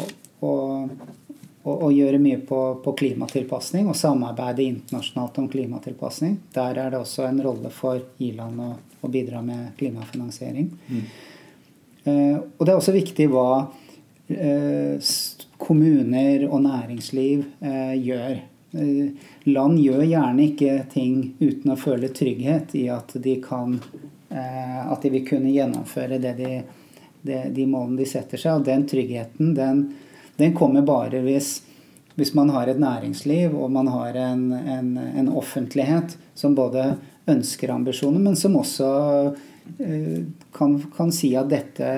[1.64, 6.36] å gjøre mye på, på, klimatilpasning og samarbeide internasjonalt om klimatilpasning.
[6.52, 8.74] Der er det også en rolle for i-land å,
[9.08, 10.68] bidra med klimafinansiering.
[10.88, 11.00] Mm.
[12.04, 13.48] Eh, og det er også viktig hva
[14.28, 15.00] eh,
[15.60, 18.38] kommuner og næringsliv eh, gjør.
[18.76, 23.76] Eh, land gjør gjerne ikke ting uten å føle trygghet i at de kan
[24.28, 26.54] eh, At de vil kunne gjennomføre det de,
[27.22, 28.60] det, de målene de setter seg.
[28.60, 29.84] Og den tryggheten, den,
[30.36, 31.56] den kommer bare hvis,
[32.14, 36.94] hvis, man har et næringsliv og man har en, en, en offentlighet som både
[37.30, 38.88] ønsker ambisjoner, men som også
[39.78, 41.88] eh, kan, kan, si at dette,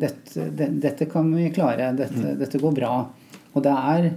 [0.00, 2.36] dette, dette, kan vi klare, dette, mm.
[2.38, 2.92] dette går bra.
[3.56, 4.10] Og det, er,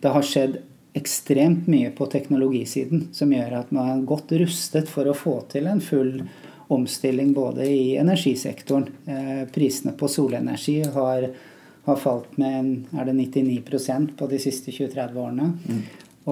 [0.00, 0.60] det har skjedd
[0.96, 5.68] ekstremt mye på teknologisiden som gjør at man er godt rustet for å få til
[5.68, 6.22] en full
[6.72, 8.88] omstilling både i energisektoren.
[9.06, 11.28] Eh, prisene på solenergi har,
[11.86, 15.50] har falt med en, er det 99% på de siste 20-30 årene.
[15.66, 15.82] Mm.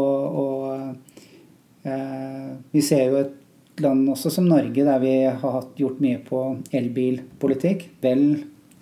[0.00, 6.02] Og, og eh, vi ser jo et land også som Norge, der vi har gjort
[6.02, 6.42] mye på
[6.74, 7.86] elbilpolitikk.
[8.02, 8.26] Vel,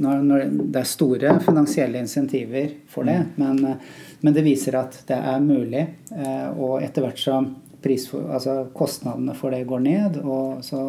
[0.02, 3.36] når, når det er store finansielle insentiver for det, mm.
[3.40, 3.76] men
[4.22, 5.82] men det viser at det er mulig.
[6.14, 7.50] Eh, og etter hvert som
[7.82, 10.20] for, altså kostnadene for det går ned,
[10.62, 10.82] så,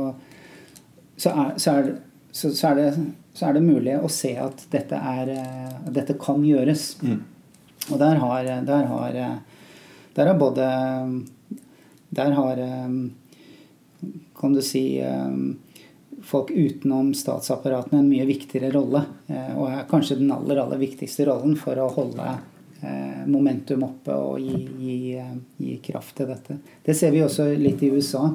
[1.17, 1.87] så, er, så, er,
[2.29, 2.89] så, er det,
[3.33, 6.87] så, er, det, mulig å se at dette, er, eh, dette kan gjøres.
[7.01, 7.19] Mm.
[7.89, 9.17] Og der har, der har,
[10.15, 10.67] der har både
[12.13, 12.59] Der har
[14.37, 15.01] Kan du si
[16.23, 19.03] folk utenom statsapparatene en mye viktigere rolle.
[19.27, 22.37] Eh, og er kanskje den aller, aller viktigste rollen for å holde
[22.83, 24.95] Eh, momentum oppe og gi, gi,
[25.55, 26.57] gi, kraft til dette.
[26.83, 28.25] Det ser vi også litt i USA.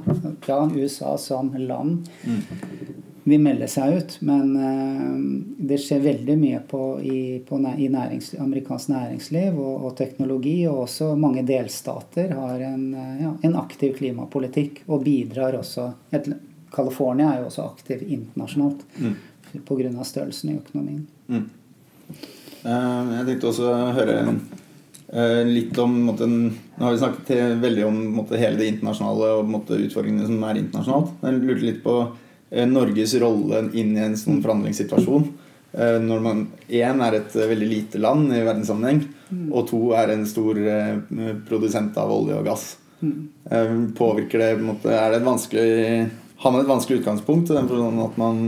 [0.48, 2.38] Ja, USA som land mm.
[3.28, 5.14] Vil melde seg ut, men eh,
[5.70, 10.58] det skjer veldig mye på, i, på, i næringsliv, amerikansk næringsliv og, og, teknologi.
[10.70, 12.84] Og også mange delstater har en,
[13.22, 16.30] ja, en aktiv klimapolitikk og bidrar også et,
[16.74, 19.14] California er jo også aktiv internasjonalt mm.
[19.66, 20.04] pga.
[20.04, 21.06] størrelsen i økonomien.
[21.28, 21.44] Mm.
[22.64, 24.22] Eh, jeg tenkte også å høre
[25.08, 29.46] Uh, litt om måtte, Nå har vi snakket veldig om måtte, hele det internasjonale og
[29.48, 31.14] måtte, utfordringene som er internasjonalt.
[31.24, 32.10] Jeg lurte litt på eh,
[32.48, 35.26] Norges rolle inn i en sånn forhandlingssituasjon.
[36.00, 36.38] Når man
[36.72, 39.42] én er et veldig lite land i verdenssammenheng, mm.
[39.52, 40.56] og to er en stor
[41.44, 42.64] produsent av olje og gass.
[43.04, 43.92] Mm.
[43.98, 46.08] Påvirker det måte, Er det et vanskelig
[46.40, 47.52] Har man et vanskelig utgangspunkt?
[47.52, 48.40] Sånn at man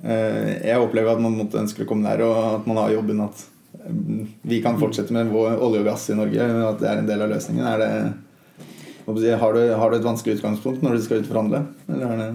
[0.00, 3.22] Eh, jeg opplever at man måtte ønske å komme der, og at man har jobben
[3.22, 3.46] at
[4.46, 7.24] vi kan fortsette med vår olje og gass i Norge, at det er en del
[7.24, 7.66] av løsningen?
[7.66, 7.90] Er det,
[9.06, 11.62] har, du, har du et vanskelig utgangspunkt når du skal ut og forhandle?
[11.88, 12.30] Eller er det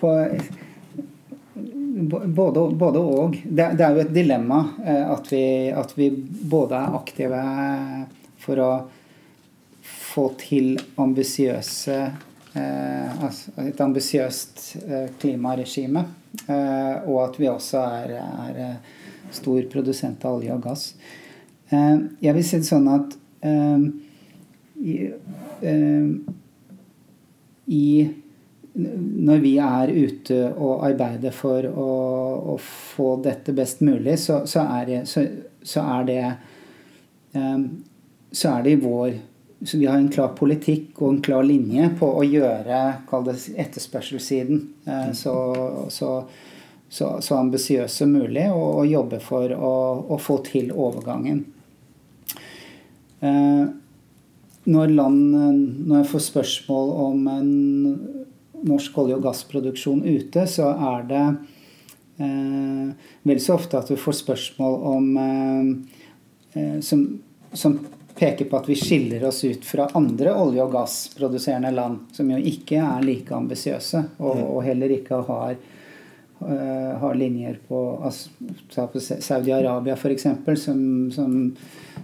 [0.00, 0.10] på
[2.26, 3.38] både, både, og.
[3.44, 6.10] Det, det, er jo et dilemma at vi, at vi
[6.54, 7.42] både er aktive
[8.44, 8.70] for å
[9.84, 11.98] få til ambisiøse
[12.54, 16.04] eh, altså et ambisiøst eh, klimaregime.
[16.48, 18.76] Eh, og at vi også er, er eh,
[19.34, 20.86] stor produsent av olje og gass.
[21.70, 23.78] Eh, jeg vil si det sånn at eh,
[27.66, 28.06] i,
[28.74, 31.90] når vi er ute og arbeider for å,
[32.54, 35.24] å få dette best mulig, så, så, er, det, så,
[35.64, 36.24] så er det
[38.34, 39.14] så er det i vår
[39.64, 44.58] så Vi har en klar politikk og en klar linje på å gjøre kall etterspørselssiden
[44.84, 45.34] eh, så,
[45.88, 46.10] så,
[46.88, 49.72] så, så ambisiøs som mulig, og, og jobbe for å,
[50.04, 51.40] å, få til overgangen.
[54.64, 55.36] Eh, når, land,
[55.86, 57.50] når jeg får spørsmål om en
[58.64, 61.24] norsk olje- og gassproduksjon ute, så er det
[62.24, 66.00] eh, vel så ofte at du får spørsmål om eh,
[66.54, 67.04] eh som,
[67.52, 67.78] som
[68.14, 72.38] peker på at vi skiller oss ut fra andre olje- og gassproduserende land, som jo
[72.38, 74.44] ikke er like ambisiøse, og, mm.
[74.44, 75.56] og, heller ikke har,
[76.40, 78.30] uh, har linjer på, altså,
[79.18, 80.28] Saudi-Arabia f.eks.,
[80.62, 81.34] som, som,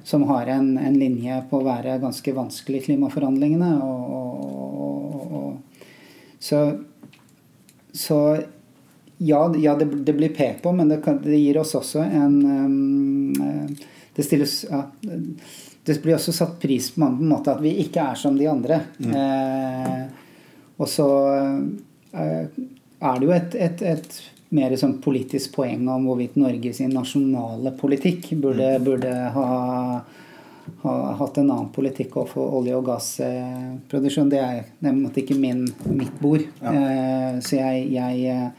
[0.05, 3.73] som, har en, en, linje på å være ganske vanskelig i klimaforhandlingene.
[3.85, 5.81] Og, og,
[6.39, 6.61] så,
[7.93, 8.21] så
[9.19, 12.39] ja, ja det, det, blir pekt på, men det, kan, det, gir oss også en
[12.45, 13.75] um,
[14.17, 14.87] Det stilles ja,
[15.85, 18.83] det blir også satt pris på en måte at vi ikke er som de andre.
[19.01, 19.15] Mm.
[19.17, 20.03] Eh,
[20.81, 21.09] og så
[22.13, 22.59] eh,
[23.01, 24.19] er det jo et, et, et
[24.55, 28.87] mer sånn politisk poeng om hvorvidt Norge sin nasjonale politikk burde, mm.
[28.87, 29.47] burde ha,
[30.83, 34.33] ha, hatt en annen politikk overfor olje- og gassproduksjon.
[34.33, 36.47] Det er nemlig ikke min, mitt bord.
[36.63, 36.75] Ja.
[36.75, 38.51] Eh, så jeg, jeg,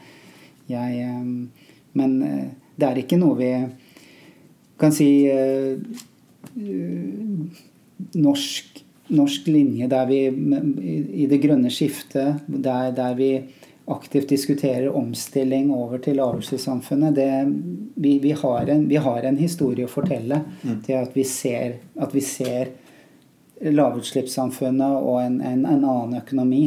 [0.72, 2.46] jeg, eh, Men eh,
[2.80, 3.52] det er ikke noe vi
[4.80, 5.76] kan si eh,
[8.16, 8.80] norsk,
[9.12, 13.34] norsk linje der vi i det grønne skiftet, der, der vi
[13.86, 17.18] aktivt diskuterer omstilling over til lavutslippssamfunnet,
[17.94, 20.76] vi, vi, har en, vi har en historie å fortelle mm.
[20.86, 22.70] til at vi ser, at vi ser
[23.62, 26.64] lavutslippssamfunnet og en, en, en, annen økonomi.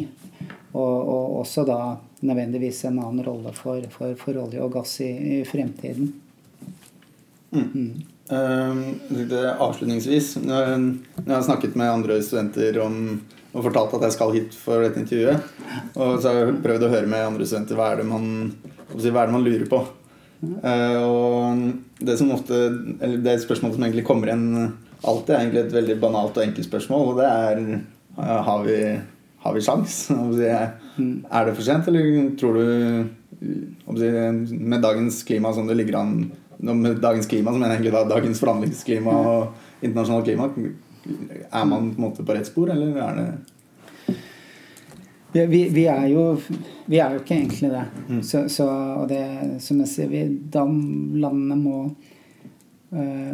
[0.76, 1.80] Og, og, også da
[2.20, 6.12] nødvendigvis en annen rolle for, for, for olje og gass i, i fremtiden.
[7.56, 7.70] Mm.
[7.72, 7.92] Mm.
[8.36, 8.82] Ehm,
[9.60, 13.22] avslutningsvis Når jeg har snakket med andre studenter om
[13.56, 15.52] og fortalt at jeg skal hit for dette intervjuet,
[15.96, 18.26] og så har jeg prøvd å høre med andre studenter hva er det man,
[18.92, 19.80] hva er det man lurer på.
[20.46, 22.58] Uh, og det som ofte
[23.00, 24.74] Eller det spørsmålet som egentlig kommer igjen
[25.08, 27.62] alltid, er egentlig et veldig banalt og enkelt spørsmål, og det er
[28.20, 28.80] uh, har vi,
[29.46, 30.02] har vi sjans?
[30.12, 32.66] Er det for sent, eller tror du
[33.96, 36.18] Med dagens klima som det ligger an
[36.60, 40.48] med dagens klima, mener egentlig da dagens forhandlingsklima og internasjonalt klima,
[41.06, 43.28] er man på en måte på rett spor, eller er det
[45.48, 46.38] vi, vi, er jo,
[46.86, 47.84] vi er jo ikke egentlig det.
[48.08, 48.22] Mm.
[48.24, 48.70] Så, så,
[49.02, 49.26] og det,
[49.60, 51.80] som jeg sier, vi, da landene må,
[52.96, 53.34] øh,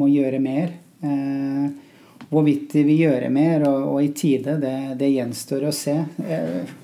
[0.00, 0.72] må gjøre mer.
[1.04, 1.66] Eh,
[2.30, 5.96] hvorvidt de vil gjøre mer og, og i tide, det, det, gjenstår å se.
[6.22, 6.76] Uh,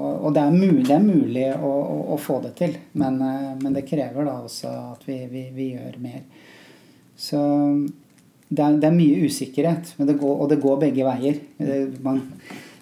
[0.00, 3.48] og, det, er mulig, det er mulig å, å, å, få det til, men, eh,
[3.60, 6.22] men, det krever da også at vi, vi, vi gjør mer.
[7.20, 7.40] Så
[8.50, 11.40] det er, det er, mye usikkerhet, det går, og det går begge veier.
[11.56, 12.20] Det, man,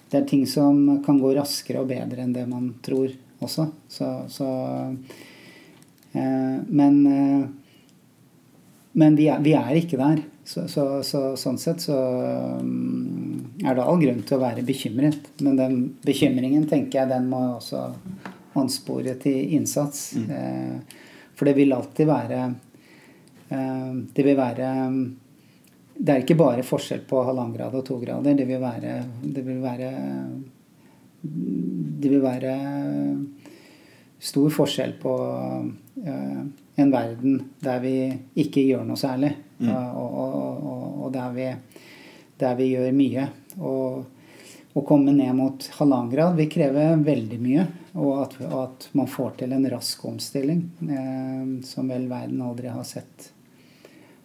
[0.09, 3.69] det, er ting som kan gå raskere og bedre enn det man tror også.
[3.87, 4.49] Så, så
[6.17, 7.47] eh, Men eh,
[8.99, 10.21] men vi er, vi er, ikke der.
[10.43, 11.97] Så, så, så, sånn sett så
[12.59, 15.29] um, er det all grunn til å være bekymret.
[15.45, 17.85] Men den bekymringen tenker jeg den må også
[18.59, 20.09] anspore til innsats.
[20.17, 20.27] Mm.
[20.33, 21.05] Eh,
[21.37, 22.39] for det vil alltid være
[23.55, 24.71] eh, Det vil være
[25.99, 28.37] Det er ikke bare forskjell på halvannen grad og to grader.
[28.37, 29.91] Det vil være Det vil være,
[31.21, 32.53] det vil være
[34.19, 36.39] stor forskjell på uh,
[36.79, 37.95] en verden der vi
[38.39, 39.69] ikke gjør noe særlig, mm.
[39.71, 40.39] og, og,
[40.71, 41.47] og, og der, vi,
[42.39, 43.27] der, vi, gjør mye.
[43.59, 47.67] å komme ned mot halvannen grad vil kreve veldig mye.
[47.99, 52.85] Og at, at, man får til en rask omstilling, eh, som vel verden aldri har
[52.87, 53.31] sett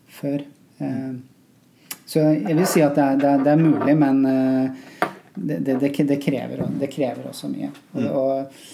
[0.07, 0.45] før.
[0.79, 1.15] Eh,
[2.07, 5.59] så jeg vil si at det er, det er, det er mulig, men eh, det,
[5.81, 7.71] det, krever, det, krever, også mye.
[7.93, 8.65] Og, mm.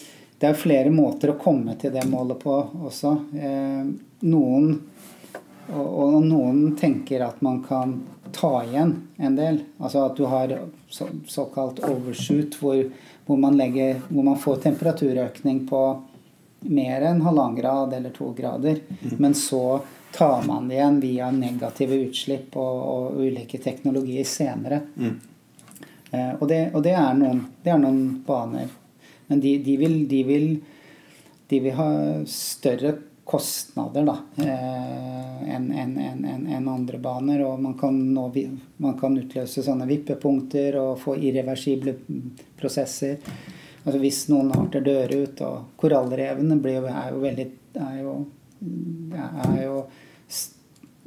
[0.40, 2.56] det er flere måter å komme til det målet på
[2.90, 3.14] også.
[3.38, 3.84] Eh,
[4.26, 4.72] noen
[5.70, 8.00] og, og noen tenker at man kan
[8.34, 9.62] ta igjen en del.
[9.78, 10.54] Altså at du har
[10.90, 12.82] så, såkalt overshoot, hvor,
[13.26, 15.82] hvor, man legger, hvor man får temperaturøkning på
[16.70, 18.82] mer enn halvannen grad eller to grader.
[19.00, 19.16] Mm.
[19.18, 19.80] Men så
[20.12, 24.80] tar man det igjen via negative utslipp og, og ulike teknologier senere.
[24.96, 25.18] Mm.
[26.10, 28.72] Eh, og, det, og det, er noen, det, er noen, baner.
[29.30, 30.48] Men de, de, vil, de, vil,
[31.50, 31.90] de vil ha
[32.26, 32.96] større
[33.30, 34.08] kostnader
[34.42, 37.44] eh, enn en, en, en andre baner.
[37.46, 38.26] Og man kan, nå,
[38.82, 41.94] man kan, utløse sånne vippepunkter og få irreversible
[42.58, 43.22] prosesser.
[43.84, 47.46] Altså Hvis noen arter dør ut, og korallrevene blir, er jo veldig
[47.80, 48.14] er jo,
[48.60, 49.84] er jo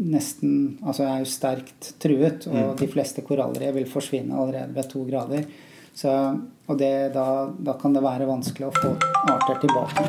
[0.03, 2.77] nesten Altså er jo sterkt truet, og mm.
[2.79, 5.45] de fleste korallrev vil forsvinne allerede ved to grader.
[5.93, 6.09] Så,
[6.67, 8.95] og det, da, da kan det være vanskelig å få
[9.29, 10.07] arter tilbake.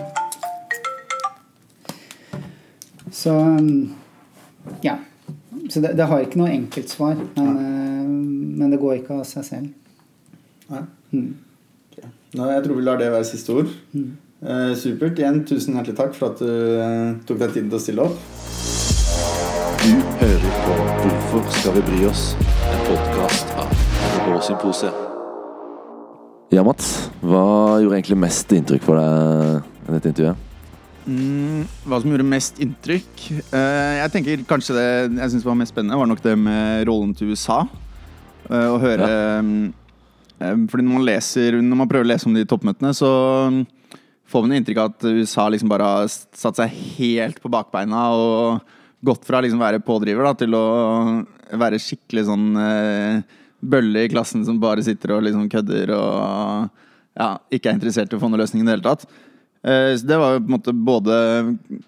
[3.13, 3.35] Så
[4.83, 4.97] ja.
[5.71, 7.21] Så det, det har ikke noe enkeltsvar.
[7.37, 7.53] Men, ja.
[8.09, 9.69] men, det går ikke av seg selv.
[10.73, 10.85] Nei.
[11.13, 11.33] Mm.
[12.35, 13.71] Nå, jeg tror vi lar det være siste ord.
[13.93, 14.15] Mm.
[14.45, 15.17] Eh, supert.
[15.17, 18.17] Igjen, tusen hjertelig takk for at du eh, tok deg tiden til å stille opp.
[19.81, 22.25] Du hører på Hvorfor skal vi bry oss?
[22.69, 23.71] En podkast av
[24.21, 24.91] NRK
[26.53, 26.91] Ja, Mats.
[27.25, 27.47] Hva
[27.81, 30.51] gjorde egentlig mest inntrykk for deg i dette intervjuet?
[31.09, 33.25] Mm, hva som gjorde mest inntrykk?
[33.49, 34.89] Uh, jeg tenker kanskje det
[35.23, 37.63] jeg synes var mest spennende, var nok det med rollen til USA.
[38.51, 39.41] Uh, å høre ja.
[39.41, 39.73] um,
[40.69, 43.09] Fordi når man leser Når man prøver å lese om de toppmøtene, så
[44.35, 48.75] får man inntrykk av at USA liksom bare har satt seg helt på bakbeina og
[49.05, 50.65] gått fra å liksom være pådriver da, til å
[51.61, 53.21] være skikkelig sånn uh,
[53.65, 56.73] bølle i klassen som bare sitter og liksom kødder og
[57.15, 59.07] ja, ikke er interessert i å få noen løsning i det hele tatt.
[59.65, 61.17] Eh, så det var på en måte både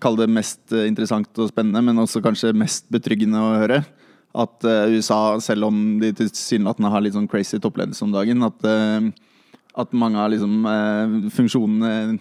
[0.01, 3.83] kall det mest eh, interessant og spennende, men også kanskje mest betryggende å høre.
[4.37, 8.71] At eh, USA, selv om de tilsynelatende har litt sånn crazy toppledelse om dagen, at,
[9.83, 10.65] at mange av liksom,
[11.37, 12.17] funksjonene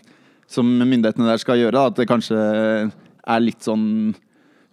[0.52, 4.16] som myndighetene der skal gjøre, at det kanskje er litt sånn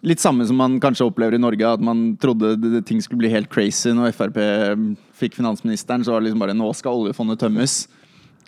[0.03, 3.47] Litt samme som man kanskje opplever i Norge, at man trodde ting skulle bli helt
[3.47, 4.35] crazy når Frp
[5.15, 6.03] fikk finansministeren.
[6.03, 7.77] Så var det liksom bare nå skal oljefondet tømmes.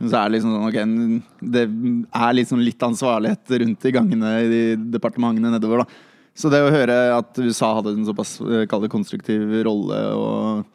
[0.02, 4.52] Så er det liksom sånn, ok, det er sånn litt ansvarlighet rundt i gangene i
[4.52, 4.62] de
[4.98, 5.86] departementene nedover.
[5.86, 6.36] da.
[6.36, 8.36] Så det å høre at USA hadde en såpass
[8.68, 10.66] kallet, konstruktiv rolle og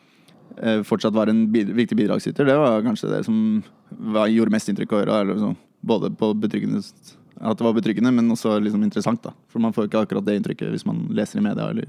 [0.57, 3.37] eh, fortsatt var en bid viktig bidragsyter, det var kanskje det som
[3.91, 5.19] var, gjorde mest inntrykk å høre.
[5.35, 6.83] Liksom, både på betryggende
[7.41, 9.23] at det var betryggende, men også liksom interessant.
[9.25, 9.33] da.
[9.49, 11.89] For man får ikke akkurat det inntrykket hvis man leser i media eller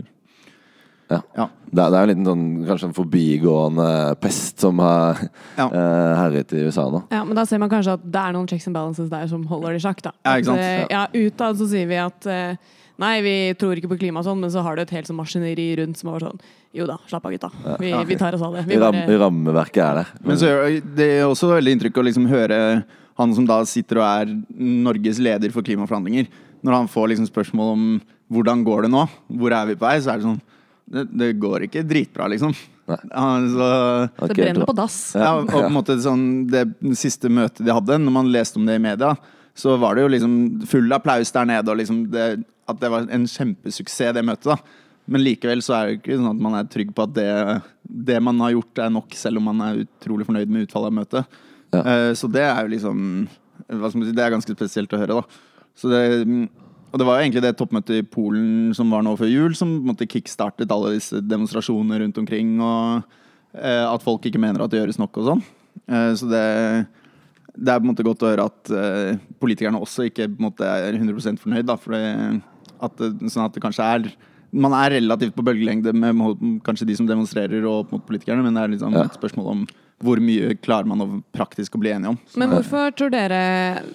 [1.12, 1.18] ja.
[1.36, 1.48] ja.
[1.66, 3.88] Det, er, det er en liten sånn, kanskje en forbigående
[4.24, 5.20] pest som har
[5.58, 5.66] ja.
[5.66, 7.02] uh, herjet i USA nå.
[7.12, 9.44] Ja, men da ser man kanskje at det er noen checks and balances der som
[9.50, 10.00] holder det i sjakk.
[10.06, 10.14] da.
[10.24, 10.64] Ja, ikke sant?
[10.64, 14.30] At, ja, Utad så sier vi at uh, nei, vi tror ikke på klima og
[14.30, 16.42] sånn, men så har du et helt sånn maskineri rundt som er sånn
[16.80, 17.52] Jo da, slapp av, gutta.
[17.84, 18.64] Vi, vi tar oss av det.
[18.72, 19.04] Bare...
[19.20, 20.16] Rammeverket er der.
[20.24, 20.56] Men så
[20.96, 22.62] det er også veldig inntrykk å liksom høre
[23.22, 26.30] han som da sitter og er Norges leder for klimaforhandlinger,
[26.62, 27.86] når han får liksom spørsmål om
[28.32, 29.06] hvordan går det nå,
[29.40, 30.42] hvor er vi på vei, så er det sånn
[30.92, 32.52] det, det går ikke dritbra, liksom.
[32.92, 33.68] Altså,
[34.18, 34.98] okay, det brenner på dass.
[35.16, 36.66] Ja, og på en måte sånn, Det
[37.00, 39.14] siste møtet de hadde, når man leste om det i media,
[39.56, 40.34] så var det jo liksom
[40.68, 42.26] full applaus der nede, og liksom det,
[42.68, 44.52] at det var en kjempesuksess, det møtet.
[44.52, 44.82] da.
[45.12, 47.30] Men likevel så er det ikke sånn at man er trygg på at det,
[48.12, 51.00] det man har gjort, er nok, selv om man er utrolig fornøyd med utfallet av
[51.00, 51.40] møtet.
[51.72, 51.82] Ja.
[51.86, 53.06] Uh, så det er jo liksom
[53.72, 55.68] hva skal man si, Det er ganske spesielt å høre, da.
[55.78, 56.02] Så det
[56.92, 59.70] og det var jo egentlig det toppmøtet i Polen som var nå før jul, som
[59.88, 63.06] måtte kickstartet alle disse demonstrasjonene rundt omkring, og
[63.56, 65.44] eh, at folk ikke mener at det gjøres nok og sånn.
[65.88, 66.42] Eh, så det,
[67.56, 70.68] det er på en måte godt å høre at eh, politikerne også ikke på måte
[70.68, 71.70] er 100 fornøyd.
[71.72, 72.04] Da, for det,
[72.84, 74.12] at, sånn at det kanskje er
[74.52, 76.20] Man er relativt på bølgelengde med
[76.66, 79.62] kanskje de som demonstrerer og mot politikerne, men det er liksom et spørsmål om
[80.02, 82.18] hvor mye klarer man å praktisk å bli enige om.
[82.40, 83.42] Men hvorfor tror dere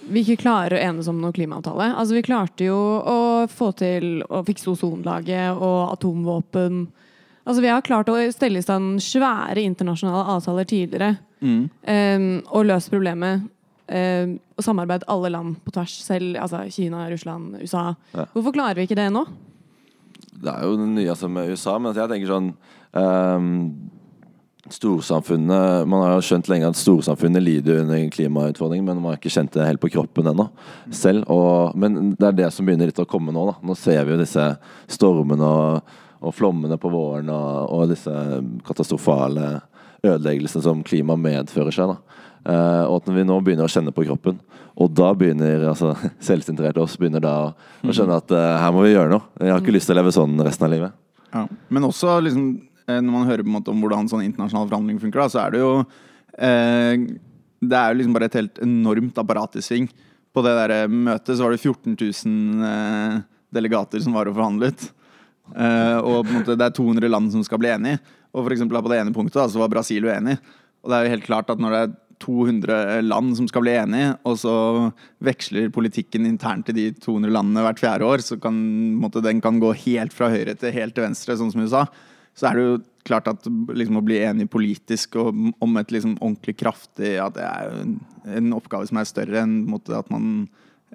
[0.06, 1.90] vi ikke klarer å enes om noen klimaavtale?
[1.94, 3.18] Altså Vi klarte jo å
[3.50, 6.84] få til å fikse ozonlaget og atomvåpen.
[7.44, 11.62] Altså Vi har klart å stelle i stand svære internasjonale avtaler tidligere mm.
[11.86, 13.46] um, og løst problemet.
[13.86, 17.92] Um, og samarbeid alle land på tvers, selv altså Kina, Russland, USA.
[18.16, 18.26] Ja.
[18.32, 19.26] Hvorfor klarer vi ikke det nå?
[20.36, 22.50] Det er jo det nye som er USA, men jeg tenker sånn
[22.96, 23.52] um
[24.72, 29.32] Storsamfunnet Man har jo skjønt lenge at storsamfunnet lider under klimautfordringen, men man har ikke
[29.32, 30.48] kjent det helt på kroppen ennå
[30.90, 31.26] selv.
[31.32, 33.46] Og, men det er det som begynner litt å komme nå.
[33.50, 33.56] Da.
[33.62, 34.48] Nå ser vi jo disse
[34.90, 38.12] stormene og, og flommene på våren og, og, disse
[38.66, 39.56] katastrofale
[40.06, 41.94] ødeleggelsene som klima medfører seg.
[41.94, 42.22] Da.
[42.46, 44.38] Uh, og at vi nå begynner å kjenne på kroppen.
[44.82, 45.94] Og da begynner altså,
[46.28, 49.26] selvsentrerte oss begynner da å skjønne at uh, her må vi gjøre noe.
[49.40, 51.02] Jeg har ikke lyst til å leve sånn resten av livet.
[51.32, 51.46] Ja.
[51.74, 52.46] Men også liksom,
[52.86, 55.62] når man hører på en måte om hvordan sånn internasjonal forhandling funker, så er det
[55.62, 55.70] jo
[56.38, 57.06] eh,
[57.58, 59.88] Det er jo liksom bare et helt enormt apparat i sving.
[60.36, 63.18] På det der eh, møtet så var det 14 000 eh,
[63.56, 64.88] delegater som var og forhandlet.
[65.54, 68.00] Eh, og på en måte det er 200 land som skal bli enige.
[68.36, 70.36] Og for eksempel, på det ene punktet da, så var Brasil uenig.
[70.84, 73.74] Og det er jo helt klart at når det er 200 land som skal bli
[73.76, 74.54] enige, og så
[75.24, 78.56] veksler politikken internt i de 200 landene hvert fjerde år, så kan
[79.00, 81.84] måte, den kan gå helt fra høyre til helt til venstre, sånn som USA.
[82.36, 82.76] Så er det jo
[83.06, 85.30] klart at liksom, å bli enig politisk og
[85.62, 89.60] om et liksom, ordentlig kraftig ja, Det er en, en, oppgave som er større enn
[89.70, 90.48] måte, at man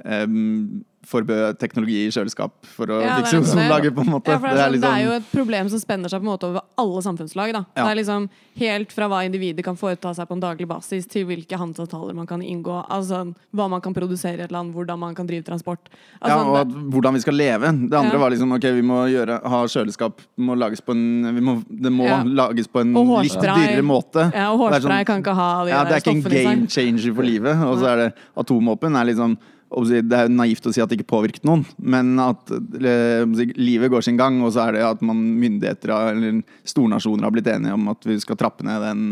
[0.03, 4.29] um, forbød teknologi i kjøleskap for å Ja, er fikse ozonlaget, på en måte.
[4.29, 6.31] Ja, det, er sånn, det, liksom- er jo et problem som spenner seg på en
[6.31, 7.53] måte over alle samfunnslag.
[7.53, 7.65] Da.
[7.75, 7.85] Ja.
[7.85, 8.29] Det er liksom
[8.59, 12.27] Helt fra hva individet kan foreta seg på en daglig basis, til hvilke handelsavtaler man
[12.27, 12.85] kan inngå.
[12.91, 15.87] Altså Hva man kan produsere i et land, hvordan man kan drive transport.
[16.21, 17.71] Altså, ja, og at, hvordan vi skal leve.
[17.89, 21.41] Det andre var liksom ok, vi må gjøre, ha kjøleskap må lages på en, vi
[21.41, 24.27] må, Det må lages på en litt dyrere måte.
[24.35, 26.21] ja, og Det er hårspray sånn- kan ikke ha de Ja, det er ikke en
[26.21, 27.55] game changer for livet.
[27.57, 29.37] Og så er det atomvåpen er liksom
[29.71, 33.23] Det er naivt å si at det ikke påvirket noen, men at eh,
[33.55, 37.47] livet går sin gang, og så er det at man myndigheter eller stornasjoner har blitt
[37.47, 39.05] enige om at vi skal trappe ned den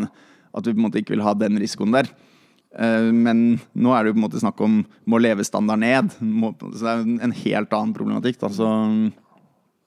[0.51, 2.07] At vi på en måte ikke vil ha den risikoen der.
[2.75, 6.09] Eh, Men nå er det jo på en måte snakk om må levestandard ned.
[6.19, 8.39] Så det er en- helt annen problematikk.
[8.41, 8.49] Da.
[8.49, 8.67] Så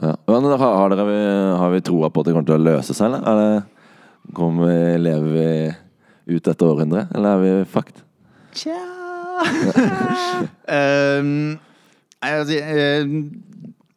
[0.01, 0.15] Ja.
[0.27, 3.07] Men har, har, dere, har vi troa på at det kommer til å løse seg,
[3.13, 3.23] eller?
[3.29, 3.65] Er det,
[4.35, 8.01] kommer vi, lever vi ut dette århundret, eller er vi fucked?
[8.55, 9.02] Tja
[12.23, 13.07] Nei, altså, eh,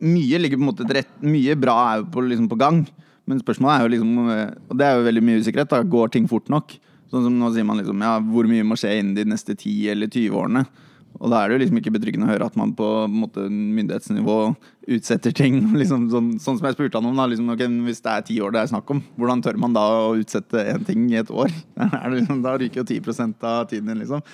[0.05, 2.81] Mye ligger på en måte til rett Mye bra er jo på, liksom, på gang.
[3.29, 5.71] Men spørsmålet er jo liksom eh, Og det er jo veldig mye usikkerhet.
[5.71, 5.91] Da.
[5.95, 6.67] Går ting fort nok?
[7.11, 9.93] Sånn som Nå sier man liksom ja, hvor mye må skje innen de neste 10
[9.93, 10.65] eller 20 årene.
[11.15, 14.39] Og da er det jo liksom ikke betryggende å høre at man på måte, myndighetsnivå
[14.97, 15.61] utsetter ting.
[15.79, 17.15] Liksom, sånn, sånn som jeg spurte han om.
[17.15, 19.77] Da, liksom, okay, hvis det er ti år det er snakk om, hvordan tør man
[19.77, 21.53] da å utsette en ting i et år?
[22.17, 24.25] Liksom, da ryker jo 10 av tiden din, liksom.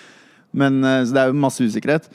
[0.51, 2.09] Men, eh, så det er jo masse usikkerhet.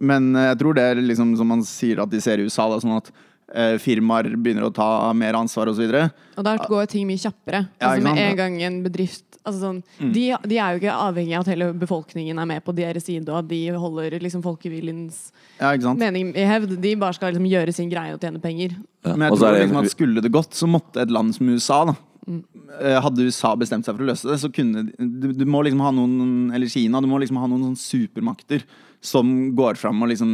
[0.00, 2.68] Men eh, jeg tror det er liksom som man sier at de ser i USA,
[2.72, 3.12] da, sånn at
[3.54, 5.86] eh, firmaer begynner å ta mer ansvar osv.
[5.86, 7.66] Og der går ting mye kjappere.
[7.78, 9.76] Ja, altså Med en gang en bedrift altså sånn,
[10.10, 13.28] de, de er jo ikke avhengig av at hele befolkningen er med på deres side,
[13.30, 15.28] og at de holder liksom folkeviljens
[15.60, 16.74] Ja, mening i hevd.
[16.82, 18.74] De bare skal liksom gjøre sin greie og tjene penger.
[19.06, 19.14] Ja.
[19.14, 21.84] Men jeg tror det liksom at skulle det gått, så måtte et land som USA
[21.92, 21.94] da
[22.26, 25.92] Hadde USA bestemt seg for å løse det, så kunne du, du må liksom ha
[25.94, 28.64] noen Eller Kina, du må liksom ha noen sånn supermakter
[29.00, 30.30] som går fram og liksom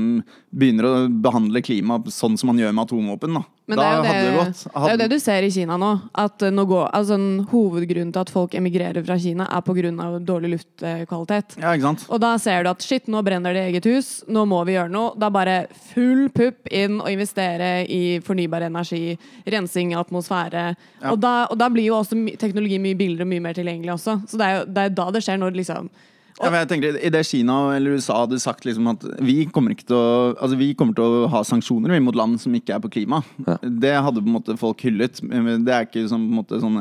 [0.53, 3.37] begynner å behandle klima sånn som man gjør med atomvåpen.
[3.37, 4.63] Da, Men det er, jo det, hadde det gått.
[4.65, 5.91] det er jo det du ser i Kina nå.
[6.23, 10.09] At eh, nå går, altså en Hovedgrunnen til at folk emigrerer fra Kina, er pga.
[10.21, 11.57] dårlig luftkvalitet.
[11.63, 11.75] Ja?
[12.09, 14.77] Og da ser du at shit, nå brenner det i eget hus, nå må vi
[14.77, 15.17] gjøre noe.
[15.21, 19.17] Da bare full pupp inn og investere i fornybar energi,
[19.49, 20.65] rensing av atmosfære.
[21.03, 21.13] Ja.
[21.13, 24.21] Og, da, og da blir jo også teknologi mye billigere og mye mer tilgjengelig også.
[24.29, 25.93] Så det er jo det er da det skjer, når liksom
[26.41, 29.85] Ja, jeg tenker, I det Kina eller USA hadde sagt liksom at vi kommer, ikke
[29.91, 32.91] til å, altså vi kommer til å ha sanksjoner mot land som ikke er på
[32.95, 33.59] klima, Ja.
[33.63, 35.21] det hadde på en måte folk hyllet.
[35.23, 36.81] Men Det er ikke sånn, på en måte, sånn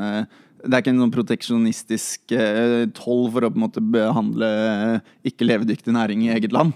[0.62, 5.48] det er ikke en sånn proteksjonistisk eh, toll for å på en måte behandle ikke
[5.48, 6.74] levedyktig næring i eget land.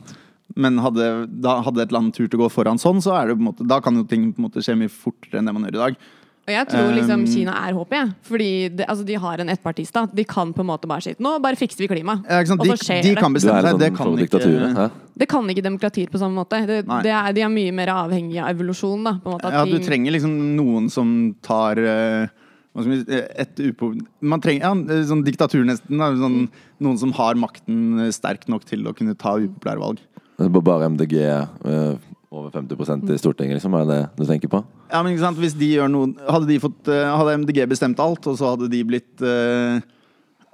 [0.56, 3.44] Men hadde, da hadde et land turt å gå foran sånn, så er det på
[3.44, 5.66] en måte, da kan jo ting på en måte skje mye fortere enn det man
[5.68, 5.98] gjør i dag.
[6.46, 8.10] Og jeg tror liksom Um, Kina er håpet, jeg.
[8.28, 10.12] Fordi det, altså, de har en ettpartistat.
[10.14, 12.20] De kan på en måte bare si Nå bare fikser vi klima.
[12.30, 12.44] Ja.
[12.44, 13.22] Og så skjer de det.
[13.24, 16.62] kan bestemme seg, det sånn kan ikke Det kan ikke demokratiet på samme måte.
[16.70, 19.08] Det, det er, de er mye mer avhengige av evolusjon.
[19.08, 22.30] Da, måte, Ja, du trenger liksom noen som tar eh,
[22.78, 23.96] eh, et upo...
[24.22, 25.98] Man trenger ja, sånn diktatur nesten.
[25.98, 26.44] Da, sånn,
[26.78, 30.06] noen som har makten eh, sterk nok til å kunne ta upopulære valg.
[30.38, 31.94] Bare MDG eh,
[32.30, 33.74] over 50% i Stortinget, liksom?
[33.82, 34.66] Er det det du tenker på?
[34.92, 38.00] Ja, men ikke sant, hvis de gjør noe Hadde, de fått, eh, hadde MDG bestemt
[38.04, 39.82] alt, og så hadde de blitt eh,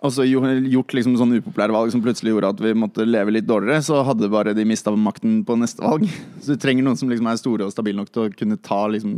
[0.01, 3.45] og så gjort liksom sånne upopulære valg som plutselig gjorde at vi måtte leve litt
[3.45, 6.07] dårligere, så hadde bare de mista makten på neste valg.
[6.41, 8.79] Så du trenger noen som liksom er store og stabile nok til å kunne ta,
[8.89, 9.13] liksom,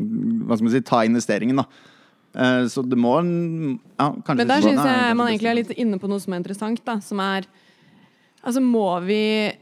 [0.73, 1.61] si, ta investeringen.
[1.63, 1.69] da
[2.33, 6.09] Eh, Så det må ja, Men der syns jeg man egentlig er litt inne på
[6.09, 6.81] noe som er interessant.
[6.85, 7.49] Da, som er
[8.43, 9.53] Altså, må vi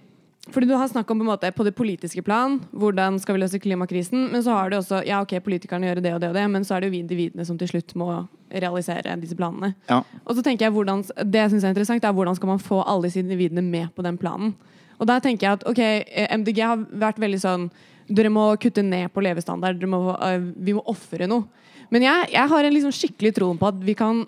[0.49, 3.43] fordi Du har snakk om på, en måte, på det politiske plan, hvordan skal vi
[3.43, 4.31] løse klimakrisen.
[4.31, 6.65] Men så har du også ja ok, politikerne gjør det og det og det, men
[6.65, 8.09] så er det jo vi individene som til slutt må
[8.49, 9.75] realisere disse planene.
[9.89, 10.01] Ja.
[10.25, 12.81] Og så tenker jeg hvordan, Det jeg synes er interessant, er hvordan skal man få
[12.81, 14.55] alle disse individene med på den planen.
[14.99, 17.71] Og der tenker jeg at ok, eh, MDG har vært veldig sånn
[18.11, 19.79] Dere må kutte ned på levestandard.
[19.87, 21.45] Må, eh, vi må ofre noe.
[21.91, 24.25] Men jeg, jeg har en liksom skikkelig troen på at vi kan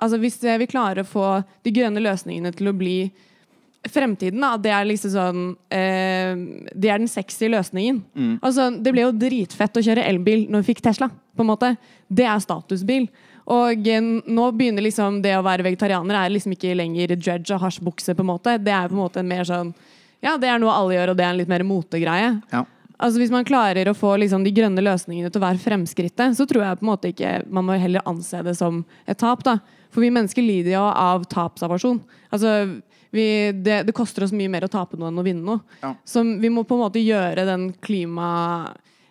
[0.00, 3.12] Altså Hvis vi klarer å få de grønne løsningene til å bli
[3.88, 6.36] fremtiden, da, det er liksom sånn eh,
[6.76, 8.02] Det er den sexy løsningen.
[8.44, 11.08] Altså, det ble jo dritfett å kjøre elbil når vi fikk Tesla.
[11.08, 11.76] på en måte.
[12.08, 13.06] Det er statusbil.
[13.50, 17.64] Og eh, nå begynner liksom det å være vegetarianer er liksom ikke lenger dredge og
[17.64, 18.14] hasjbukse.
[18.14, 18.58] på en måte.
[18.60, 19.72] Det er på en måte mer sånn
[20.20, 22.34] Ja, det er noe alle gjør, og det er en litt mer motegreie.
[22.52, 22.64] Ja.
[23.00, 26.46] Altså Hvis man klarer å få liksom de grønne løsningene til å være fremskrittet, så
[26.48, 29.44] tror jeg på en måte ikke Man må heller anse det som et tap.
[29.46, 29.58] da.
[29.90, 31.98] For vi mennesker lider jo av tapsavasjon.
[32.30, 32.52] Altså,
[33.10, 35.78] vi, det, det koster oss mye mer å tape noe enn å vinne noe.
[35.82, 35.94] Ja.
[36.06, 38.28] Så vi må på en måte gjøre den klima,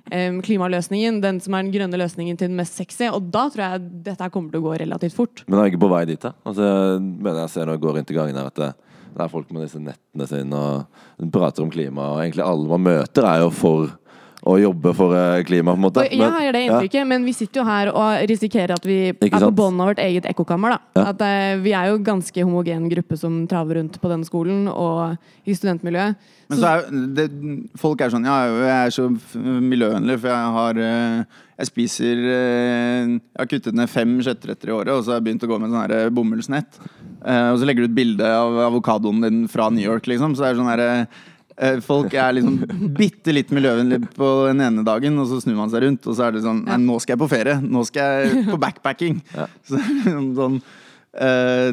[0.07, 3.09] eh, klimaløsningen, den som er den grønne løsningen, til den mest sexy.
[3.11, 5.43] Og da tror jeg dette kommer til å gå relativt fort.
[5.49, 6.31] Men er vi ikke på vei dit, da?
[6.47, 6.69] Altså,
[7.01, 8.88] mener jeg ser når jeg går rundt i gangen her, at
[9.19, 12.85] det, er folk med disse nettene sine og prater om klima, og egentlig alle man
[12.87, 13.91] møter, er jo for
[14.47, 16.05] å jobbe for eh, klima, på en måte.
[16.07, 19.47] Jeg har det inntrykket, men vi sitter jo her og risikerer at vi Ikke er
[19.49, 20.77] på bånn av vårt eget ekkokammer.
[20.95, 21.09] Ja.
[21.11, 24.69] At uh, Vi er jo en ganske homogen gruppe som traver rundt på denne skolen
[24.71, 26.31] og i studentmiljøet.
[26.49, 27.27] Men så er jo det,
[27.77, 33.11] folk er sånn Ja, jeg er så miljøvennlig, for jeg har uh, Jeg spiser uh,
[33.11, 35.59] Jeg har kuttet ned fem kjøttretter i året, og så har jeg begynt å gå
[35.59, 36.81] med sånn her bomullsnett.
[37.19, 40.35] Eh, og så legger du ut bilde av avokadoen din fra New York, liksom.
[40.35, 40.91] Så det er sånn herre
[41.83, 42.57] Folk er liksom
[42.95, 46.29] bitte litt miljøvennlige på den ene dagen, og så snur man seg rundt, og så
[46.29, 47.57] er det sånn Nei, nå skal jeg på ferie.
[47.59, 49.17] Nå skal jeg på backpacking.
[49.67, 51.71] Så det er liksom sånn uh,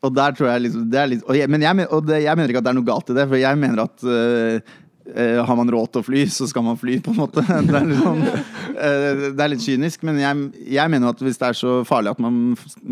[0.00, 2.38] og der tror jeg liksom det er litt, og jeg, Men jeg, og det, jeg
[2.38, 4.76] mener ikke at det er noe galt i det, for jeg mener at eh,
[5.14, 7.42] eh, har man råd til å fly, så skal man fly, på en måte.
[7.70, 10.46] Det er litt, sånn, uh, det er litt kynisk, men jeg,
[10.76, 12.40] jeg mener at hvis det er så farlig at man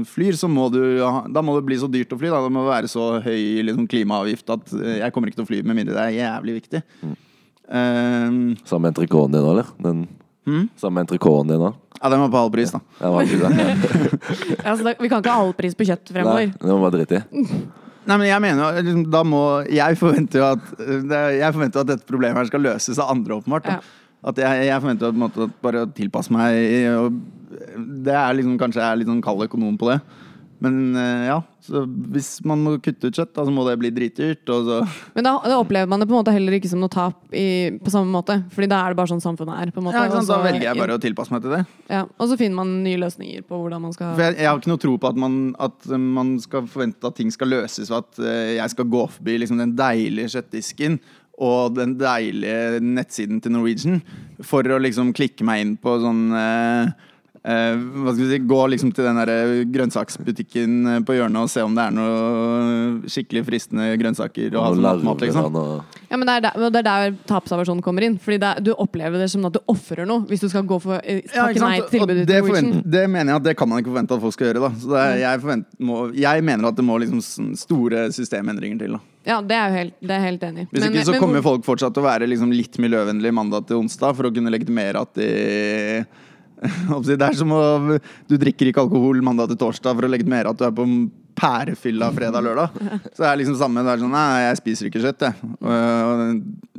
[0.09, 0.81] flyr, så må du
[1.33, 2.31] Da må det bli så dyrt å fly.
[2.33, 2.43] Da.
[2.45, 5.63] Det må være så høy liksom, klimaavgift at eh, jeg kommer ikke til å fly
[5.65, 6.83] med mindre det er jævlig viktig.
[7.03, 8.39] Eh,
[8.69, 9.75] Sammen med entrecôten din, eller?
[9.83, 10.07] Den,
[10.49, 10.69] Mm.
[10.81, 11.75] Sammen med entrecôten din, da?
[12.03, 12.79] ja, den var på halv pris, da.
[13.03, 13.51] Ja, var ikke det.
[14.69, 16.55] Altså, da, vi kan ikke ha halv pris på kjøtt Nei, fremover.
[16.63, 17.59] det må bare drite i.
[18.09, 20.69] Nei, men jeg mener liksom, da må Jeg forventer jo at
[21.37, 23.69] Jeg forventer at dette problemet her skal løses av andre, åpenbart.
[23.69, 23.81] Ja.
[24.29, 26.57] At jeg, jeg forventer en måte at bare å tilpasse meg
[26.95, 27.19] og
[28.09, 30.01] Det er liksom Kanskje jeg er litt sånn kald økonom på det.
[30.65, 31.39] Men eh, ja,
[31.69, 34.49] så hvis man må kutte ut kjøtt, da, så må det bli dritdyrt.
[34.49, 34.79] Så
[35.17, 37.71] Men da, da opplever man det på en måte heller ikke som noe tap i,
[37.77, 38.39] på samme måte.
[38.55, 39.73] Fordi da er det bare sånn samfunnet er.
[39.77, 39.95] måte.
[39.97, 40.31] ja, sant?
[40.31, 41.63] Da velger jeg bare å tilpasse meg til det.
[41.93, 44.61] ja, Og så finner man nye løsninger på hvordan man skal For jeg, jeg har
[44.61, 45.39] ikke noe tro på at man,
[45.69, 49.39] at man skal forvente at ting skal løses ved at eh, jeg skal gå forbi
[49.45, 51.01] liksom, den deilige kjøttdisken
[51.39, 54.01] og den deilige nettsiden til Norwegian
[54.45, 57.08] for å liksom klikke meg inn på sånn eh, eh,
[57.49, 61.63] hva skal vi si, Gå liksom til den der grønnsaksbutikken eh, på hjørnet og se
[61.65, 65.25] om det er noe skikkelig fristende grønnsaker Og, og som nattmat.
[65.25, 65.59] Liksom.
[66.09, 68.19] Ja, men det er der, det er der tapsaversjonen kommer inn.
[68.21, 70.79] Fordi det er, Du opplever det som at du ofrer noe hvis du skal gå
[70.83, 73.71] for eh, takke ikke nei til tilbudet det, forvent, det mener jeg at det kan
[73.73, 74.65] man ikke forvente at folk skal gjøre.
[74.69, 74.73] Da.
[74.83, 78.99] Så det er, jeg, forvent, må, jeg mener at det må liksom store systemendringer til.
[78.99, 79.03] Da.
[79.29, 80.69] Ja, det er jo helt, det er helt enig.
[80.71, 83.35] Hvis Men- ikke så men kommer hvor- folk fortsatt til å være liksom litt miljøvennlige
[83.37, 85.29] mandag til onsdag for å kunne legitimere at de
[87.07, 87.63] Det er som å
[88.29, 90.87] Du drikker ikke alkohol mandag til torsdag for å legge mer at du er på
[91.39, 92.73] pærefylla fredag-lørdag.
[93.13, 93.85] Så det er liksom samme.
[93.87, 95.35] Det er sånn Nei, jeg spiser ikke kjøtt, jeg.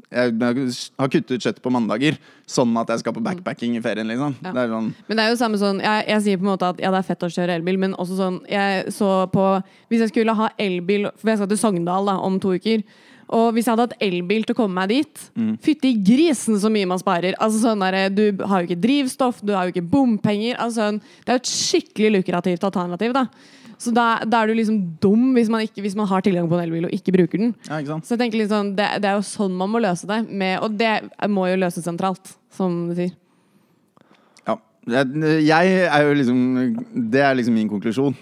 [0.09, 2.17] Jeg har kuttet ut kjøtt på mandager,
[2.49, 4.33] sånn at jeg skal på backpacking i ferien, liksom.
[4.41, 4.51] Ja.
[4.55, 6.71] Det er sånn Men det er jo samme sånn jeg, jeg sier på en måte
[6.73, 9.45] at ja, det er fett å kjøre elbil, men også sånn Jeg så på
[9.91, 12.83] Hvis jeg skulle ha elbil For jeg skal til Sogndal da, om to uker.
[13.35, 15.23] Og hvis jeg hadde hatt elbil til å komme meg dit
[15.61, 17.37] Fytti grisen så mye man sparer.
[17.37, 20.57] Altså sånn der, Du har jo ikke drivstoff, du har jo ikke bompenger.
[20.57, 23.13] Altså, sånn, det er jo et skikkelig lukrativt alternativ.
[23.13, 23.27] da
[23.77, 26.57] Så da, da er du liksom dum hvis man, ikke, hvis man har tilgang på
[26.57, 27.53] en elbil og ikke bruker den.
[27.69, 27.99] Ja, ikke?
[28.03, 30.23] Så jeg tenker sånn, det, det er jo sånn man må løse det.
[30.29, 30.95] Med, og det
[31.29, 33.13] må jo løses sentralt, som du sier.
[34.49, 34.57] Ja.
[34.89, 36.39] Jeg, jeg er jo liksom
[37.13, 38.17] Det er liksom min konklusjon.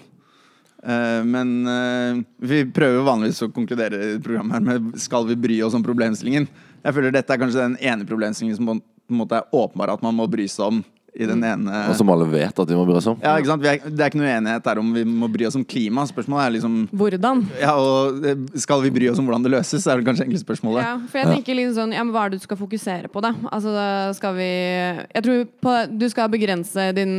[0.87, 5.35] Eh, men eh, vi prøver jo vanligvis å konkludere i programmet her med skal vi
[5.47, 6.47] bry oss om problemstillingen.
[6.83, 10.05] Jeg føler dette er kanskje den ene problemstillingen som på en måte er åpenbar at
[10.05, 10.85] man må bry seg om
[11.17, 13.17] i den ene Og som alle vet at vi må bry oss om.
[13.23, 13.63] ja, ikke sant?
[13.63, 16.05] Vi er, Det er ikke noe enighet der om vi må bry oss om klima.
[16.05, 17.41] Spørsmålet er liksom Hvordan?
[17.57, 20.43] ja, og eh, Skal vi bry oss om hvordan det løses, er det kanskje egentlig
[20.43, 20.85] spørsmålet.
[20.85, 23.23] Ja, for jeg tenker litt sånn, ja, men Hva er det du skal fokusere på,
[23.25, 23.33] da?
[23.49, 27.15] Altså, da skal vi Jeg tror på, du skal begrense din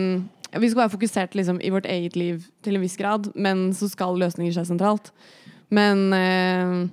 [0.56, 3.90] Vi skal være fokusert liksom, i vårt eget liv til en viss grad, men så
[3.90, 5.12] skal løsninger skje sentralt.
[5.74, 6.88] Men uh,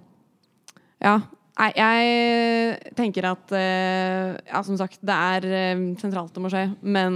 [1.03, 1.15] ja.
[1.55, 6.67] Nei, jeg tenker at uh, Ja, som sagt, det er uh, sentralt det må skje,
[6.83, 7.15] men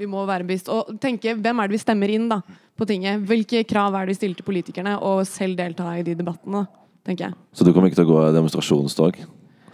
[0.00, 0.70] vi må være bevisst.
[0.72, 2.40] Og tenke hvem er det vi stemmer inn da,
[2.76, 3.22] på tinget?
[3.30, 6.66] Hvilke krav er det vi stiller til politikerne, og selv delta i de debattene,
[7.06, 7.38] tenker jeg.
[7.54, 9.22] Så du kommer ikke til å gå demonstrasjonstog?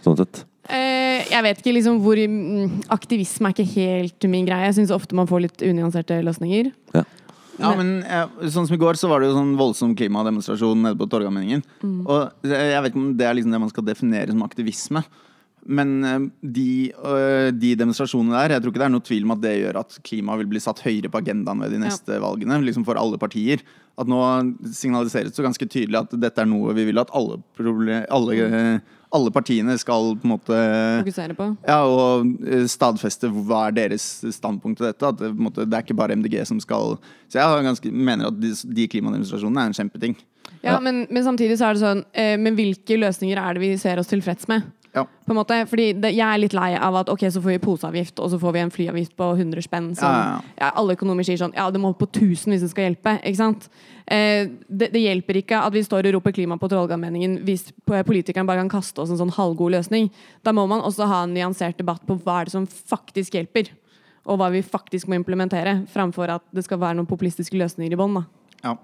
[0.05, 0.45] Sånn sett?
[0.71, 4.69] Eh, jeg vet ikke liksom hvor mm, Aktivisme er ikke helt min greie.
[4.69, 6.71] Jeg syns ofte man får litt unyanserte løsninger.
[6.95, 7.03] Ja.
[7.59, 10.97] Ja, men eh, sånn som i går, så var det jo sånn voldsom klimademonstrasjon nede
[10.97, 11.61] på Torgallmenningen.
[12.01, 15.03] Og jeg vet ikke om det er liksom det man skal definere som aktivisme.
[15.63, 16.71] Men eh, de,
[17.59, 19.99] de demonstrasjonene der, jeg tror ikke det er noe tvil om at det gjør at
[20.07, 22.57] klima vil bli satt høyere på agendaen ved de neste valgene.
[22.65, 23.61] Liksom for alle partier.
[23.99, 24.19] At nå
[24.73, 27.37] signaliseres det ganske tydelig at dette er noe vi vil at alle,
[28.09, 30.59] alle, eh, alle partiene skal på en måte
[31.03, 31.49] Fokusere på.
[31.67, 35.09] ja, og eh, stadfeste hva er deres standpunkt til dette.
[35.09, 36.97] At det, måte, det er ikke bare MDG som skal
[37.29, 40.17] Så jeg ganske, mener at de, de klimademonstrasjonene er en kjempeting.
[40.63, 43.73] Ja, men, men samtidig så er det sånn eh, Men hvilke løsninger er det vi
[43.79, 44.65] ser oss tilfreds med?
[44.93, 45.07] Ja.
[45.25, 47.61] På en måte, fordi det, Jeg er litt lei av at ok, så får vi
[47.63, 49.95] poseavgift, og så får vi en flyavgift på 100 spenn.
[49.97, 52.61] Som, Ja, ja, ja, alle økonomer sier sånn Ja, det må opp på 1000 hvis
[52.61, 53.15] det skal hjelpe.
[53.23, 53.69] ikke sant?
[54.05, 58.45] Eh, det, det hjelper ikke at vi står og roper klima på Trollgallmenningen hvis politikerne
[58.45, 60.11] bare kan kaste oss en sånn halvgod løsning.
[60.43, 63.73] Da må man også ha en nyansert debatt på hva er det som faktisk hjelper.
[64.29, 67.99] Og hva vi faktisk må implementere, framfor at det skal være noen populistiske løsninger i
[67.99, 68.21] bånn.
[68.63, 68.77] Ja.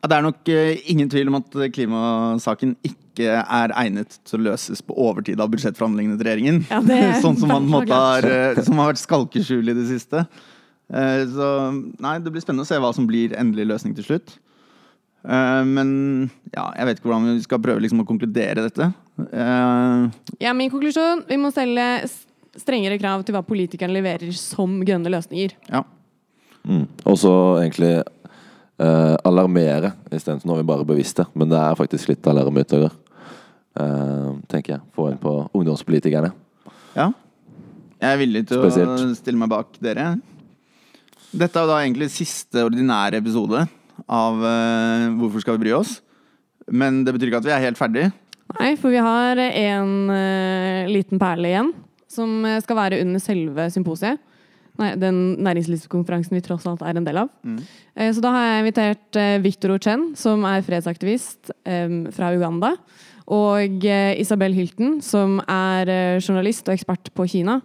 [0.00, 4.50] Ja, det er nok uh, ingen tvil om at klimasaken ikke er egnet til å
[4.50, 6.60] løses på overtid av budsjettforhandlingene til regjeringen.
[6.70, 9.88] Ja, er sånn som man måtte måte har, eh, som har vært skalkeskjul i det
[9.90, 10.24] siste.
[10.92, 11.50] Eh, Så
[12.00, 14.38] nei, det blir spennende å se hva som blir endelig løsning til slutt.
[15.28, 18.92] Eh, Men ja, jeg vet ikke hvordan vi skal prøve liksom å konkludere dette.
[19.30, 20.08] Eh,
[20.40, 22.08] Ja, Min konklusjon vi må stelle
[22.58, 25.54] strengere krav til hva politikerne leverer som grønne løsninger.
[25.70, 25.84] Ja.
[26.66, 26.86] Mm.
[27.06, 27.92] Og så egentlig
[28.80, 31.26] eh, alarmere istedenfor når vi bare er bevisste.
[31.34, 33.09] Men det er faktisk litt alarmutøyer, uh,
[34.50, 34.80] tenker jeg.
[34.96, 36.32] Få inn på ungdomspolitikerne.
[36.96, 37.10] Ja.
[38.00, 38.70] Jeg er villig til å
[39.14, 40.14] stille meg bak dere.
[41.30, 43.62] Dette er da egentlig siste ordinære episode
[44.10, 46.00] av uh, Hvorfor skal vi bry oss?
[46.70, 48.08] Men det betyr ikke at vi er helt ferdig.
[48.56, 51.70] Nei, for vi har en uh, liten perle igjen,
[52.10, 54.18] som eh, skal være under selve symposiet.
[54.80, 57.30] Nei, den næringslivskonferansen vi tross alt er en del av.
[57.94, 62.74] Eh, så da har jeg invitert eh, Victor Ochen, som er fredsaktivist um, fra Uganda.
[63.30, 67.60] Og eh, Isabel Hilton, som er eh, journalist og ekspert på Kina.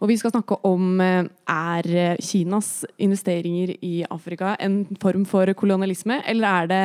[0.00, 6.22] Og vi skal snakke om eh, er Kinas investeringer i Afrika en form for kolonialisme,
[6.24, 6.82] eller er det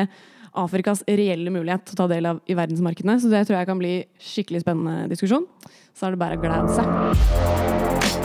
[0.55, 3.17] Afrikas reelle mulighet til å ta del av i verdensmarkedene?
[3.19, 5.47] Så det tror jeg kan bli skikkelig spennende diskusjon.
[5.95, 8.24] Så er det bare å glede seg.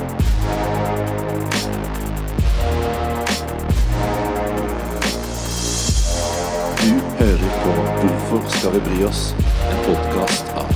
[8.31, 9.35] Hvorfor skal vi bry oss?
[9.71, 10.67] En podkast av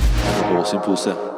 [0.51, 1.34] NHH Symposiet.